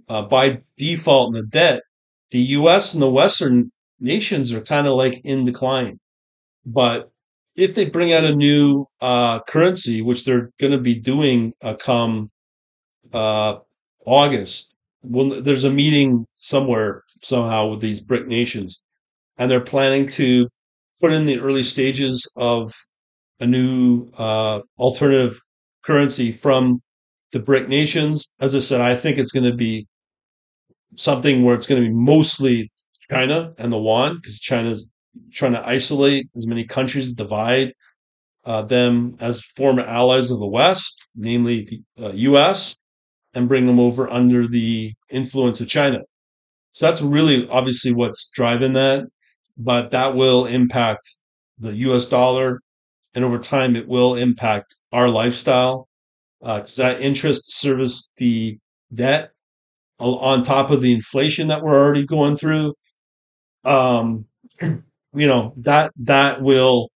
[0.09, 1.81] uh, by default in the debt,
[2.31, 5.99] the US and the Western nations are kind of like in decline.
[6.65, 7.11] But
[7.55, 11.75] if they bring out a new uh, currency, which they're going to be doing uh,
[11.75, 12.31] come
[13.13, 13.57] uh,
[14.05, 14.70] August,
[15.03, 18.81] well, there's a meeting somewhere somehow with these BRIC nations,
[19.37, 20.47] and they're planning to
[20.99, 22.73] put in the early stages of
[23.39, 25.39] a new uh, alternative
[25.83, 26.81] currency from
[27.31, 28.29] the BRIC nations.
[28.39, 29.87] As I said, I think it's going to be
[30.95, 32.71] something where it's going to be mostly
[33.09, 34.87] China and the yuan because China's
[35.31, 37.73] trying to isolate as many countries, divide
[38.45, 41.63] uh, them as former allies of the West, namely
[41.97, 42.77] the uh, U.S
[43.33, 46.01] and bring them over under the influence of China.
[46.73, 49.03] So that's really obviously what's driving that,
[49.57, 51.07] but that will impact
[51.59, 52.61] the US dollar.
[53.13, 55.87] And over time, it will impact our lifestyle
[56.39, 58.57] because uh, that interest service the
[58.93, 59.31] debt
[59.99, 62.73] on top of the inflation that we're already going through.
[63.63, 64.25] Um,
[64.61, 66.89] you know that that will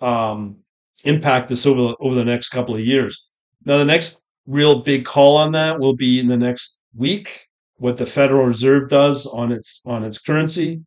[0.00, 0.58] um,
[1.04, 3.26] impact us over over the next couple of years.
[3.64, 7.46] Now, the next real big call on that will be in the next week
[7.78, 10.80] what the Federal Reserve does on its on its currency.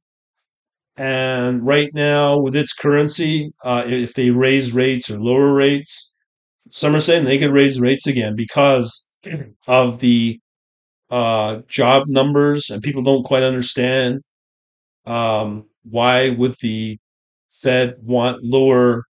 [0.98, 6.14] And right now, with its currency, uh, if they raise rates or lower rates,
[6.72, 9.08] some are saying they could raise rates again because
[9.68, 10.40] of the
[11.10, 14.22] uh, job numbers, and people don't quite understand
[15.06, 17.00] um, why would the
[17.50, 19.06] Fed want lower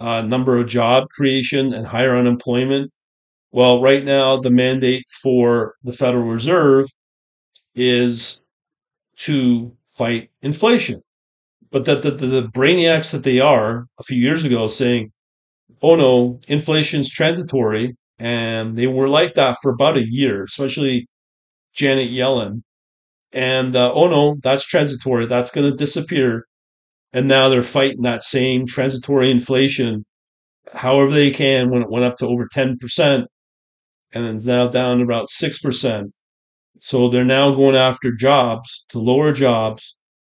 [0.00, 2.90] uh, number of job creation and higher unemployment
[3.52, 6.86] well, right now, the mandate for the Federal Reserve
[7.74, 8.44] is
[9.18, 11.00] to fight inflation.
[11.70, 15.12] But that the, the, the brainiacs that they are a few years ago saying,
[15.82, 17.96] oh no, inflation's transitory.
[18.18, 21.08] And they were like that for about a year, especially
[21.74, 22.62] Janet Yellen.
[23.32, 25.26] And uh, oh no, that's transitory.
[25.26, 26.46] That's going to disappear.
[27.12, 30.04] And now they're fighting that same transitory inflation
[30.74, 33.26] however they can when it went up to over 10%
[34.14, 36.12] and it's now down to about 6%.
[36.80, 39.96] So they're now going after jobs to lower jobs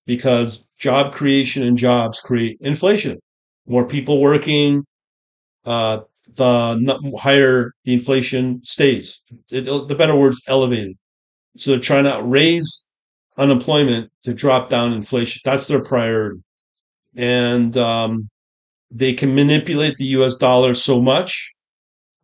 [0.06, 3.18] because job creation and jobs create inflation.
[3.66, 4.84] More people working,
[5.64, 5.98] uh,
[6.36, 9.22] the higher the inflation stays.
[9.50, 10.96] It, the better words, elevated.
[11.56, 12.86] So they're trying to raise
[13.36, 15.40] unemployment to drop down inflation.
[15.44, 16.40] That's their priority.
[17.16, 18.28] And um,
[18.90, 21.51] they can manipulate the US dollar so much,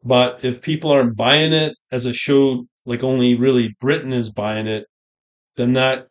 [0.08, 4.66] but if people aren't buying it as a show, like only really Britain is buying
[4.66, 4.86] it,
[5.56, 6.06] then that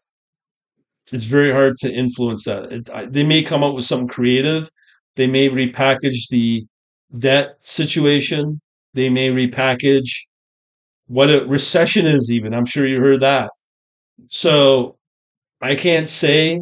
[1.11, 2.71] it's very hard to influence that.
[2.71, 4.69] It, they may come up with something creative.
[5.15, 6.65] They may repackage the
[7.17, 8.61] debt situation.
[8.93, 10.09] They may repackage
[11.07, 12.53] what a recession is, even.
[12.53, 13.49] I'm sure you heard that.
[14.29, 14.97] So
[15.59, 16.61] I can't say,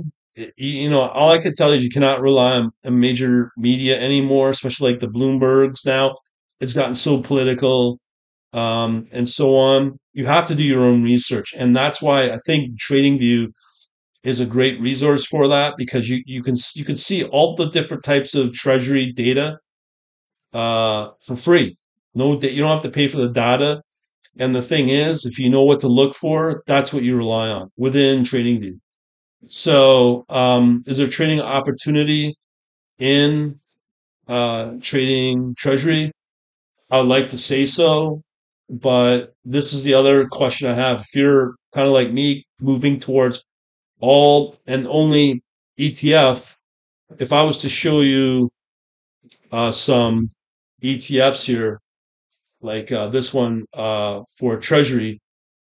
[0.56, 4.00] you know, all I can tell you is you cannot rely on, on major media
[4.00, 6.16] anymore, especially like the Bloombergs now.
[6.60, 8.00] It's gotten so political
[8.54, 10.00] um, and so on.
[10.14, 11.54] You have to do your own research.
[11.58, 13.50] And that's why I think TradingView
[14.24, 17.70] is a great resource for that because you, you can you can see all the
[17.70, 19.60] different types of treasury data
[20.54, 21.78] uh, for free.
[22.14, 23.82] No, you don't have to pay for the data.
[24.40, 27.50] And the thing is, if you know what to look for, that's what you rely
[27.50, 28.80] on within TradingView.
[29.50, 32.36] So, um, is there trading opportunity
[33.00, 33.60] in
[34.28, 36.12] uh, trading treasury?
[36.92, 38.22] I would like to say so,
[38.70, 41.02] but this is the other question I have.
[41.02, 43.44] If you're kind of like me, moving towards
[44.00, 45.42] all and only
[45.80, 46.56] ETF,
[47.20, 48.50] if I was to show you
[49.52, 50.30] uh, some
[50.84, 51.80] ETFs here,
[52.62, 55.20] like uh, this one uh, for Treasury.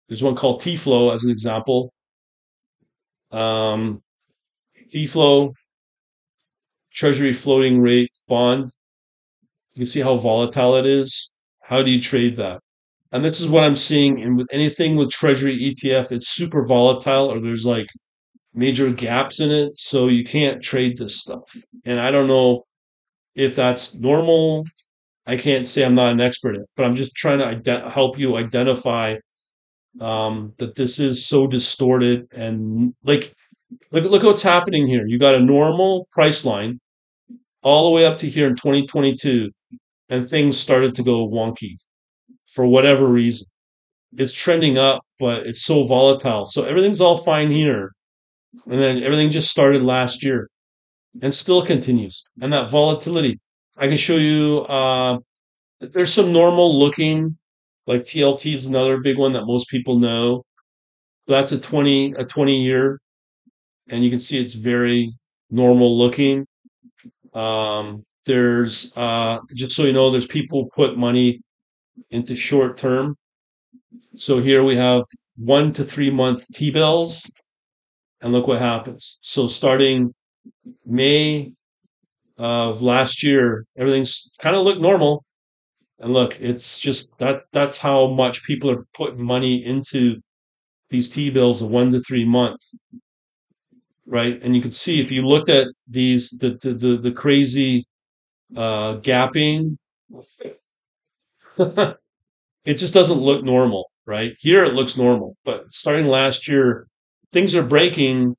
[0.08, 1.92] There's one called T-Flow as an example.
[3.30, 4.02] Um,
[4.88, 5.54] T-Flow
[6.92, 8.68] Treasury floating rate bond.
[9.80, 11.30] You see how volatile it is.
[11.62, 12.60] How do you trade that?
[13.12, 14.22] And this is what I'm seeing.
[14.22, 17.88] And with anything with Treasury ETF, it's super volatile, or there's like
[18.54, 21.50] major gaps in it, so you can't trade this stuff.
[21.84, 22.64] And I don't know
[23.34, 24.64] if that's normal
[25.26, 28.18] I can't say I'm not an expert in, but I'm just trying to ide- help
[28.18, 29.16] you identify
[30.00, 33.32] um, that this is so distorted and like
[33.92, 35.06] look look what's happening here.
[35.06, 36.80] You got a normal price line
[37.62, 39.50] all the way up to here in 2022,
[40.10, 41.76] and things started to go wonky
[42.48, 43.46] for whatever reason.
[44.18, 46.46] It's trending up, but it's so volatile.
[46.46, 47.92] So everything's all fine here,
[48.66, 50.48] and then everything just started last year
[51.22, 52.24] and still continues.
[52.40, 53.40] And that volatility,
[53.76, 54.60] I can show you.
[54.68, 55.18] Uh,
[55.80, 57.38] there's some normal looking,
[57.86, 60.44] like TLT is another big one that most people know.
[61.26, 63.00] That's a twenty a twenty year,
[63.90, 65.06] and you can see it's very
[65.50, 66.46] normal looking.
[67.34, 71.40] Um, there's uh, just so you know, there's people put money
[72.10, 73.16] into short term.
[74.16, 75.02] So here we have
[75.36, 77.22] one to three month T bills,
[78.20, 79.18] and look what happens.
[79.22, 80.14] So starting
[80.86, 81.52] May
[82.38, 85.24] of last year, everything's kind of looked normal.
[85.98, 90.20] And look, it's just that that's how much people are putting money into
[90.88, 92.60] these T bills of one to three month.
[94.06, 94.42] Right.
[94.42, 97.86] And you can see if you looked at these the the the, the crazy
[98.56, 99.76] uh gapping
[101.58, 104.32] it just doesn't look normal, right?
[104.40, 106.86] Here it looks normal, but starting last year,
[107.32, 108.36] things are breaking,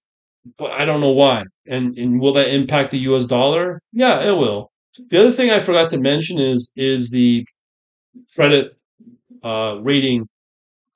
[0.58, 1.44] but I don't know why.
[1.70, 3.82] And and will that impact the US dollar?
[3.94, 4.72] Yeah, it will.
[5.10, 7.46] The other thing I forgot to mention is is the
[8.36, 8.74] credit
[9.44, 10.28] uh, rating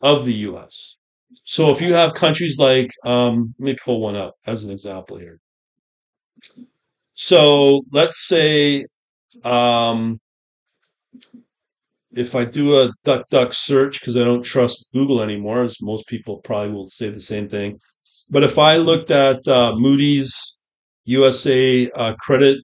[0.02, 1.00] of the U.S.
[1.46, 5.18] So if you have countries like, um, let me pull one up as an example
[5.18, 5.40] here.
[7.14, 8.86] So let's say
[9.44, 10.20] um,
[12.16, 16.08] if I do a duck duck search because I don't trust Google anymore, as most
[16.08, 17.78] people probably will say the same thing.
[18.30, 20.58] But if I looked at uh, Moody's
[21.06, 22.60] USA uh, credit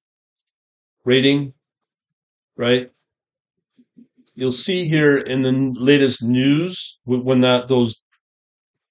[1.03, 1.53] rating,
[2.55, 2.89] right?
[4.35, 8.01] You'll see here in the latest news when that those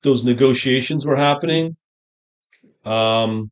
[0.02, 1.76] those negotiations were happening.
[2.84, 3.50] Um,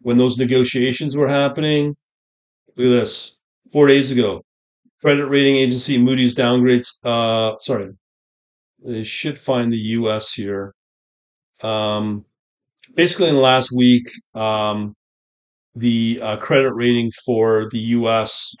[0.00, 1.96] when those negotiations were happening,
[2.76, 3.36] look at this.
[3.72, 4.44] Four days ago,
[5.00, 6.88] credit rating agency Moody's downgrades.
[7.04, 7.90] Uh, sorry,
[8.84, 10.32] they should find the U.S.
[10.32, 10.74] here.
[11.62, 12.24] Um,
[12.94, 14.94] basically, in the last week, um,
[15.74, 18.54] the uh, credit rating for the U.S.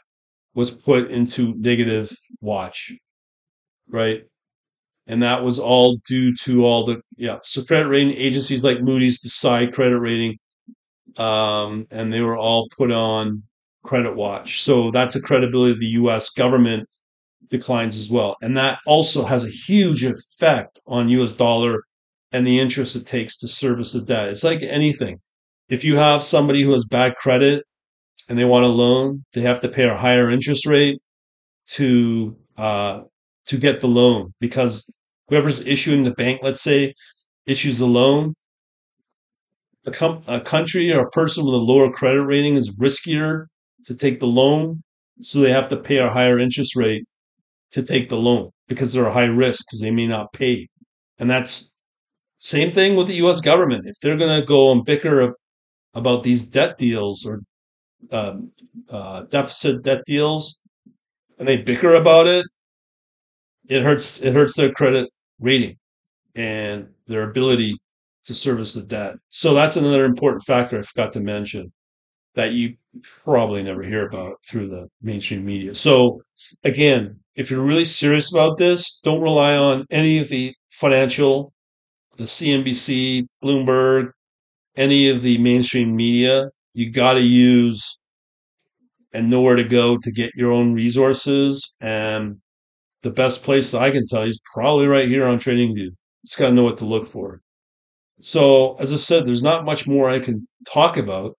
[0.54, 2.10] was put into negative
[2.40, 2.92] watch,
[3.88, 4.22] right?
[5.06, 7.38] And that was all due to all the yeah.
[7.44, 10.38] So credit rating agencies like Moody's decide credit rating,
[11.18, 13.42] um, and they were all put on
[13.82, 14.62] credit watch.
[14.62, 16.30] So that's the credibility of the U.S.
[16.30, 16.88] government
[17.50, 21.32] declines as well, and that also has a huge effect on U.S.
[21.32, 21.82] dollar
[22.32, 24.28] and the interest it takes to service the debt.
[24.28, 25.20] It's like anything.
[25.68, 27.64] If you have somebody who has bad credit
[28.28, 31.00] and they want a loan, they have to pay a higher interest rate
[31.68, 33.02] to uh,
[33.46, 34.90] to get the loan because
[35.28, 36.94] whoever's issuing the bank, let's say,
[37.46, 38.34] issues the loan.
[39.84, 43.46] A, com- a country or a person with a lower credit rating is riskier
[43.84, 44.82] to take the loan,
[45.20, 47.04] so they have to pay a higher interest rate
[47.72, 50.68] to take the loan because they're a high risk because they may not pay.
[51.18, 51.70] And that's
[52.38, 53.40] same thing with the U.S.
[53.40, 53.86] government.
[53.86, 55.34] If they're going to go and bicker
[55.94, 57.40] about these debt deals or
[58.10, 58.50] um,
[58.90, 60.60] uh, deficit debt deals,
[61.38, 62.44] and they bicker about it,
[63.68, 64.22] it hurts.
[64.22, 65.08] It hurts their credit
[65.40, 65.76] rating
[66.34, 67.76] and their ability
[68.24, 69.16] to service the debt.
[69.30, 71.72] So that's another important factor I forgot to mention
[72.34, 72.76] that you
[73.24, 75.74] probably never hear about through the mainstream media.
[75.74, 76.22] So
[76.64, 81.52] again, if you're really serious about this, don't rely on any of the financial,
[82.16, 84.10] the CNBC, Bloomberg,
[84.76, 86.48] any of the mainstream media.
[86.74, 87.98] You got to use
[89.12, 91.74] and know where to go to get your own resources.
[91.80, 92.38] And
[93.02, 95.90] the best place I can tell you is probably right here on TradingView.
[96.24, 97.40] Just got to know what to look for.
[98.20, 101.36] So, as I said, there's not much more I can talk about,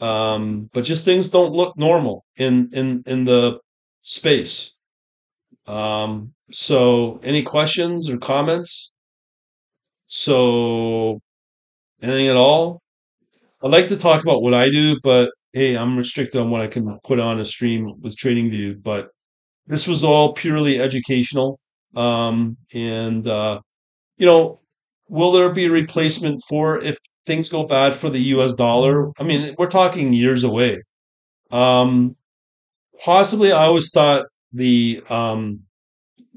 [0.00, 3.58] um, but just things don't look normal in in in the
[4.02, 4.74] space.
[5.66, 8.92] Um, so, any questions or comments?
[10.08, 11.20] So,
[12.02, 12.82] anything at all?
[13.62, 16.66] I'd like to talk about what I do, but hey, I'm restricted on what I
[16.68, 18.82] can put on a stream with TradingView.
[18.82, 19.10] But
[19.66, 21.60] this was all purely educational.
[21.96, 23.60] Um, and, uh,
[24.18, 24.60] you know,
[25.08, 26.98] will there be a replacement for if
[27.28, 29.12] things go bad for the US dollar?
[29.20, 30.82] I mean, we're talking years away.
[31.52, 32.16] Um,
[33.04, 35.60] possibly, I always thought the um,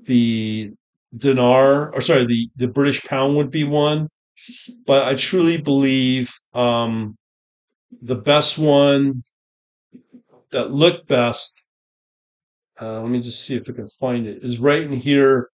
[0.03, 0.73] the
[1.17, 4.09] dinar, or sorry, the the British pound would be one,
[4.85, 7.17] but I truly believe um,
[8.01, 9.23] the best one
[10.51, 11.67] that looked best.
[12.79, 14.43] Uh, let me just see if I can find it.
[14.43, 15.49] Is right in here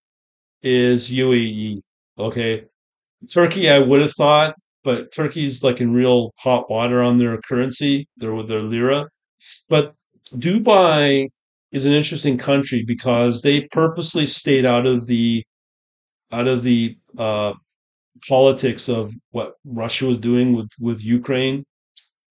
[0.63, 1.81] is UAE.
[2.19, 2.65] Okay,
[3.31, 4.55] Turkey, I would have thought,
[4.87, 9.09] but Turkey's like in real hot water on their currency, their their lira.
[9.67, 9.93] But
[10.33, 11.27] Dubai
[11.73, 15.43] is an interesting country because they purposely stayed out of the
[16.31, 17.53] out of the uh,
[18.29, 21.65] politics of what Russia was doing with with Ukraine.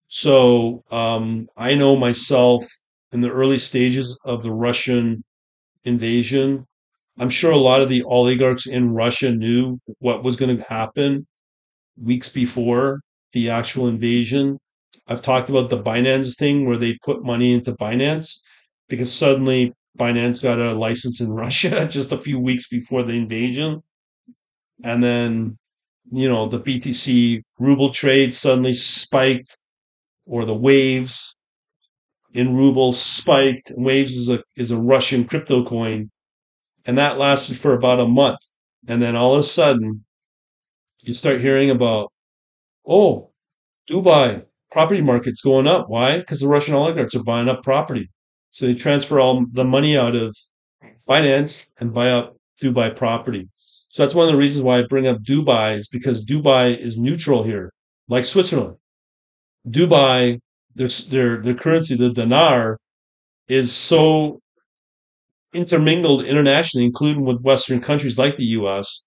[0.07, 2.63] So um, I know myself
[3.11, 5.25] in the early stages of the Russian
[5.83, 6.65] invasion.
[7.19, 11.27] I'm sure a lot of the oligarchs in Russia knew what was going to happen
[12.01, 13.01] weeks before
[13.33, 14.57] the actual invasion.
[15.07, 18.39] I've talked about the Binance thing where they put money into Binance
[18.89, 23.81] because suddenly Binance got a license in Russia just a few weeks before the invasion.
[24.83, 25.57] And then,
[26.11, 29.57] you know, the BTC ruble trade suddenly spiked
[30.25, 31.35] or the waves
[32.33, 33.71] in ruble spiked.
[33.75, 36.09] Waves is a is a Russian crypto coin
[36.85, 38.39] and that lasted for about a month.
[38.87, 40.04] And then all of a sudden,
[41.07, 42.11] you start hearing about,
[42.87, 43.31] oh,
[43.89, 45.89] Dubai property market's going up.
[45.89, 46.17] Why?
[46.17, 48.09] Because the Russian oligarchs are buying up property.
[48.51, 50.35] So they transfer all the money out of
[51.07, 53.49] Binance and buy up Dubai property.
[53.53, 56.97] So that's one of the reasons why I bring up Dubai is because Dubai is
[56.97, 57.71] neutral here,
[58.09, 58.75] like Switzerland.
[59.67, 60.39] Dubai,
[60.75, 62.77] their their their currency, the dinar,
[63.47, 64.41] is so
[65.53, 69.04] intermingled internationally, including with Western countries like the U.S.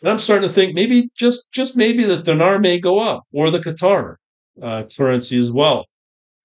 [0.00, 3.50] And I'm starting to think maybe just just maybe the dinar may go up or
[3.50, 4.16] the Qatar
[4.62, 5.86] uh, currency as well,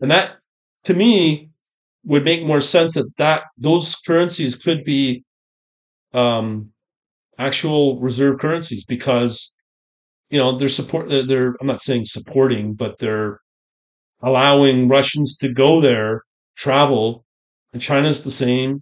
[0.01, 0.37] and that
[0.85, 1.49] to me
[2.05, 5.23] would make more sense that that those currencies could be
[6.13, 6.71] um,
[7.37, 9.53] actual reserve currencies because
[10.29, 13.39] you know they're support they're, they're I'm not saying supporting, but they're
[14.21, 16.23] allowing Russians to go there,
[16.55, 17.25] travel,
[17.73, 18.81] and China's the same.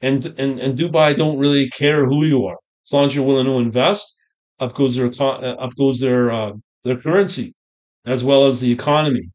[0.00, 2.58] And and and Dubai don't really care who you are
[2.88, 4.16] as long as you're willing to invest.
[4.60, 7.54] Up goes their uh, up goes their uh, their currency,
[8.06, 9.30] as well as the economy.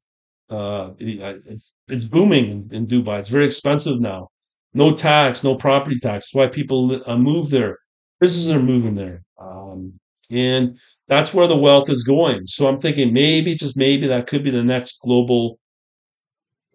[0.49, 3.19] Uh, it's it's booming in, Dubai.
[3.19, 4.27] It's very expensive now.
[4.73, 6.25] No tax, no property tax.
[6.25, 7.77] That's why people uh, move there.
[8.19, 9.93] Businesses are moving there, um,
[10.29, 10.77] and
[11.07, 12.45] that's where the wealth is going.
[12.47, 15.57] So I'm thinking maybe, just maybe, that could be the next global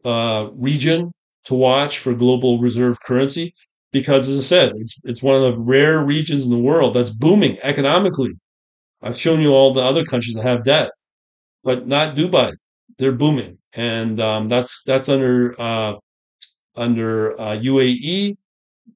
[0.04, 1.12] uh, region
[1.44, 3.54] to watch for global reserve currency
[3.92, 7.10] because, as I said, it's it's one of the rare regions in the world that's
[7.10, 8.32] booming economically.
[9.02, 10.90] I've shown you all the other countries that have debt,
[11.64, 12.54] but not Dubai.
[12.98, 15.94] They're booming, and um, that's that's under uh,
[16.76, 18.36] under uh, UAE.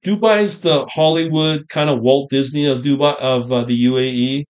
[0.04, 4.44] Dubai is the Hollywood kind of Walt Disney of Dubai of uh, the UAE.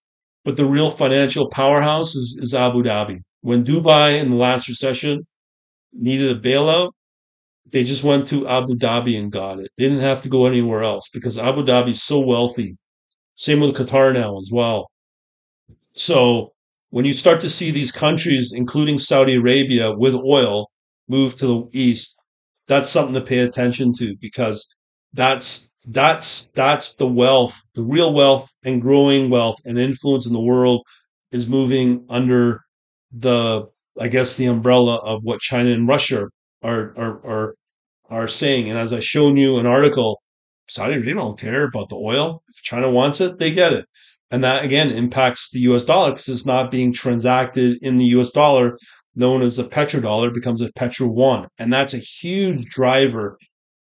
[0.44, 3.20] but the real financial powerhouse is, is Abu Dhabi.
[3.42, 5.26] When Dubai in the last recession
[5.92, 6.92] needed a bailout,
[7.72, 9.70] they just went to Abu Dhabi and got it.
[9.76, 12.76] They didn't have to go anywhere else because Abu Dhabi is so wealthy.
[13.34, 14.90] Same with Qatar now as well.
[15.94, 16.52] So
[16.90, 20.70] when you start to see these countries, including Saudi Arabia, with oil
[21.08, 22.14] move to the east,
[22.68, 24.68] that's something to pay attention to because
[25.14, 30.40] that's that's that's the wealth, the real wealth and growing wealth and influence in the
[30.40, 30.86] world
[31.32, 32.60] is moving under
[33.10, 33.64] the
[33.98, 36.28] I guess the umbrella of what China and Russia
[36.62, 37.54] are are are
[38.12, 38.68] are saying.
[38.68, 40.22] And as I shown you an article,
[40.68, 42.42] Saudi Arabia don't care about the oil.
[42.48, 43.86] If China wants it, they get it.
[44.30, 48.30] And that again impacts the US dollar because it's not being transacted in the US
[48.30, 48.78] dollar,
[49.14, 51.48] known as the petrodollar, becomes a petroyuan.
[51.58, 53.36] And that's a huge driver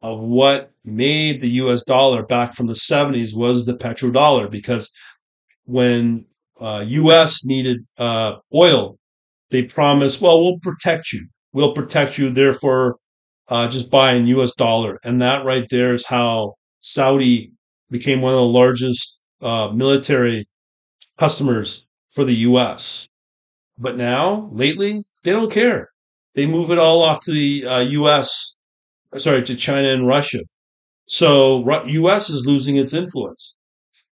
[0.01, 4.89] of what made the US dollar back from the 70s was the petrodollar because
[5.65, 6.25] when
[6.59, 8.97] uh, US needed uh, oil,
[9.49, 11.27] they promised, well, we'll protect you.
[11.53, 12.31] We'll protect you.
[12.31, 12.97] Therefore,
[13.51, 14.97] uh, just buy in US dollar.
[15.03, 17.51] And that right there is how Saudi
[17.91, 20.47] became one of the largest uh, military
[21.19, 23.09] customers for the US.
[23.77, 25.89] But now, lately, they don't care.
[26.33, 28.55] They move it all off to the uh, US,
[29.17, 30.39] sorry, to China and Russia.
[31.07, 33.57] So US is losing its influence.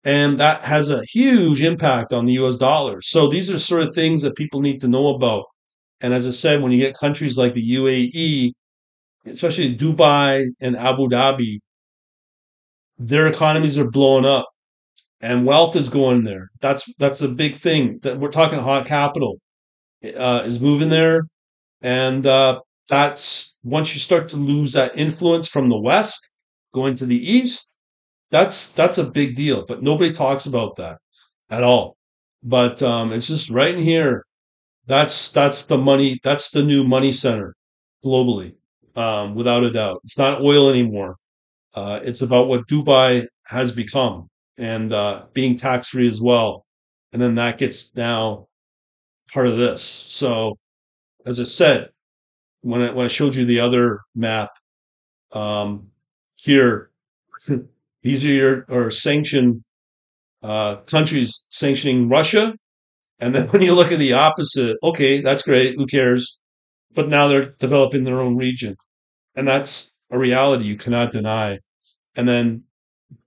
[0.05, 3.01] And that has a huge impact on the US dollar.
[3.03, 5.45] So these are sort of things that people need to know about.
[6.01, 8.53] And as I said, when you get countries like the UAE,
[9.27, 11.59] especially Dubai and Abu Dhabi,
[12.99, 14.47] their economies are blowing up
[15.23, 16.51] and wealth is going there.
[16.61, 17.99] That's that's a big thing.
[18.05, 19.39] That we're talking hot capital
[20.17, 21.25] uh, is moving there,
[21.83, 26.31] and uh, that's once you start to lose that influence from the west
[26.75, 27.81] going to the east.
[28.31, 30.99] That's that's a big deal, but nobody talks about that
[31.51, 31.97] at all.
[32.43, 34.25] But um, it's just right in here.
[34.87, 36.21] That's that's the money.
[36.25, 37.55] That's the new money center
[38.05, 38.55] globally,
[38.97, 40.01] um, without a doubt.
[40.05, 41.17] It's not oil anymore.
[41.75, 44.29] Uh, it's about what Dubai has become
[44.59, 46.65] and uh, being tax free as well.
[47.13, 48.47] And then that gets now
[49.33, 49.83] part of this.
[49.83, 50.57] So,
[51.27, 51.89] as I said,
[52.63, 54.51] when I, when I showed you the other map
[55.33, 55.89] um,
[56.37, 56.91] here,
[58.03, 59.63] these are your or sanctioned
[60.43, 62.55] uh, countries sanctioning Russia.
[63.21, 65.75] And then when you look at the opposite, okay, that's great.
[65.77, 66.41] Who cares?
[66.95, 68.77] But now they're developing their own region.
[69.37, 71.59] And that's a reality you cannot deny.
[72.17, 72.65] And then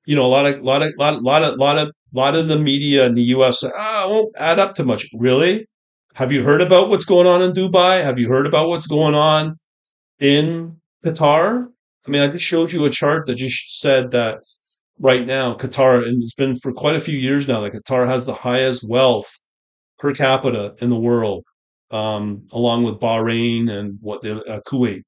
[0.07, 2.57] you know, a lot of, lot of, lot, lot of, lot of, lot of the
[2.57, 3.59] media in the U.S.
[3.59, 5.05] Say, ah, it won't add up to much.
[5.13, 5.67] Really?
[6.15, 8.01] Have you heard about what's going on in Dubai?
[8.01, 9.57] Have you heard about what's going on
[10.19, 11.67] in Qatar?
[12.07, 14.39] I mean, I just showed you a chart that just said that
[14.97, 18.25] right now Qatar, and it's been for quite a few years now, that Qatar has
[18.25, 19.29] the highest wealth
[19.99, 21.43] per capita in the world,
[21.91, 25.03] um, along with Bahrain and what uh, Kuwait.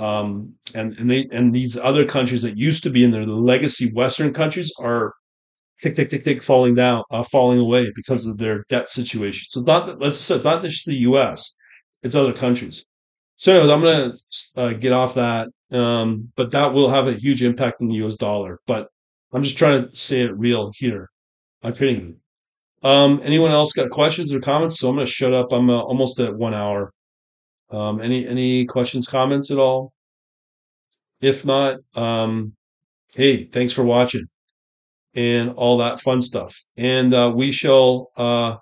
[0.00, 3.34] Um, and and they and these other countries that used to be in there, the
[3.34, 5.14] legacy Western countries, are
[5.80, 9.46] tick tick tick tick falling down, uh, falling away because of their debt situation.
[9.50, 11.54] So not let's it's not just the U.S.,
[12.02, 12.84] it's other countries.
[13.36, 14.14] So anyways, I'm gonna
[14.56, 18.14] uh, get off that, um, but that will have a huge impact on the U.S.
[18.14, 18.60] dollar.
[18.66, 18.88] But
[19.32, 21.08] I'm just trying to say it real here.
[21.62, 22.16] I'm kidding you.
[22.88, 24.78] Um, anyone else got questions or comments?
[24.78, 25.52] So I'm gonna shut up.
[25.52, 26.92] I'm uh, almost at one hour.
[27.72, 29.92] Um, any any questions, comments at all?
[31.20, 32.54] If not, um,
[33.14, 34.26] hey, thanks for watching
[35.14, 36.54] and all that fun stuff.
[36.76, 38.10] And uh, we shall.
[38.16, 38.56] Uh,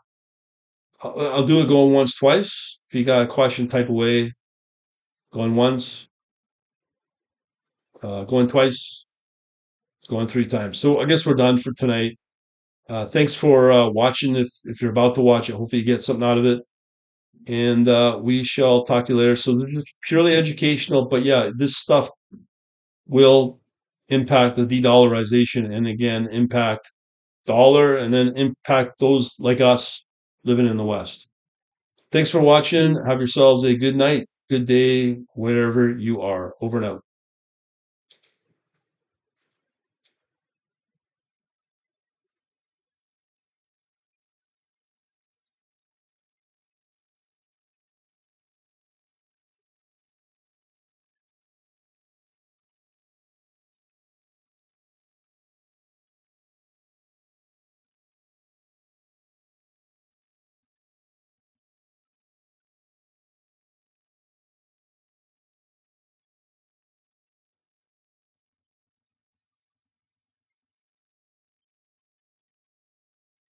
[1.02, 2.78] I'll, do it going once, twice.
[2.88, 4.34] If you got a question, type away.
[5.32, 6.08] Going once,
[8.02, 9.06] uh, going twice,
[10.08, 10.78] going three times.
[10.78, 12.18] So I guess we're done for tonight.
[12.88, 14.34] Uh, thanks for uh, watching.
[14.34, 16.60] If if you're about to watch it, hopefully you get something out of it
[17.48, 19.36] and uh, we shall talk to you later.
[19.36, 22.10] So this is purely educational, but yeah, this stuff
[23.06, 23.60] will
[24.08, 26.90] impact the de-dollarization and again impact
[27.46, 30.04] dollar and then impact those like us
[30.44, 31.28] living in the West.
[32.12, 33.00] Thanks for watching.
[33.06, 36.54] Have yourselves a good night, good day, wherever you are.
[36.60, 37.04] Over and out.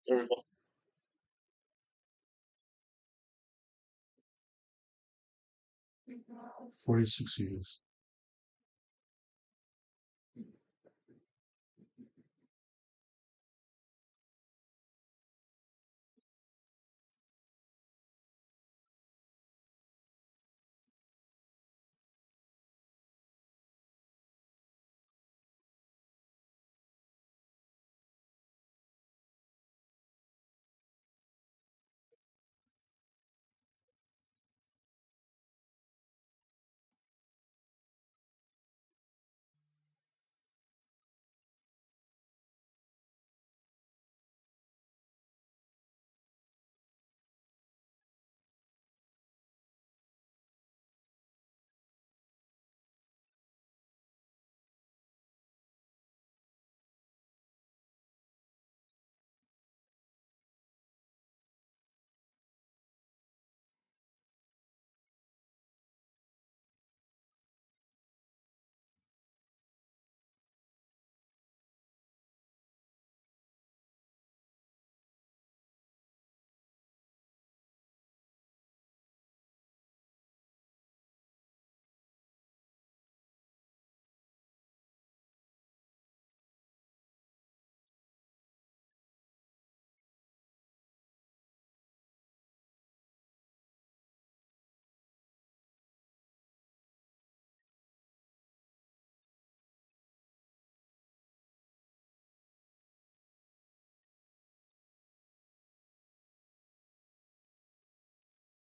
[0.07, 0.45] horrible
[6.85, 7.79] Forty-six years.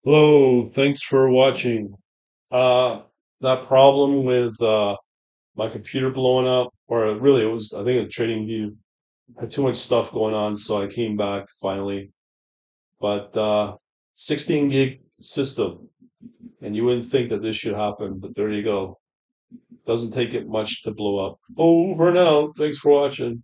[0.06, 1.96] Hello, thanks for watching.
[2.52, 3.02] Uh,
[3.42, 4.96] that problem with uh,
[5.56, 8.76] my computer blowing up, or really it was, I think, a TradingView.
[9.40, 12.12] Had too much stuff going on, so I came back finally.
[13.02, 13.78] But uh,
[14.14, 15.90] 16 gig system,
[16.62, 19.00] and you wouldn't think that this should happen, but there you go.
[19.88, 21.40] Doesn't take it much to blow up.
[21.58, 22.56] Over and out.
[22.56, 23.44] Thanks for watching.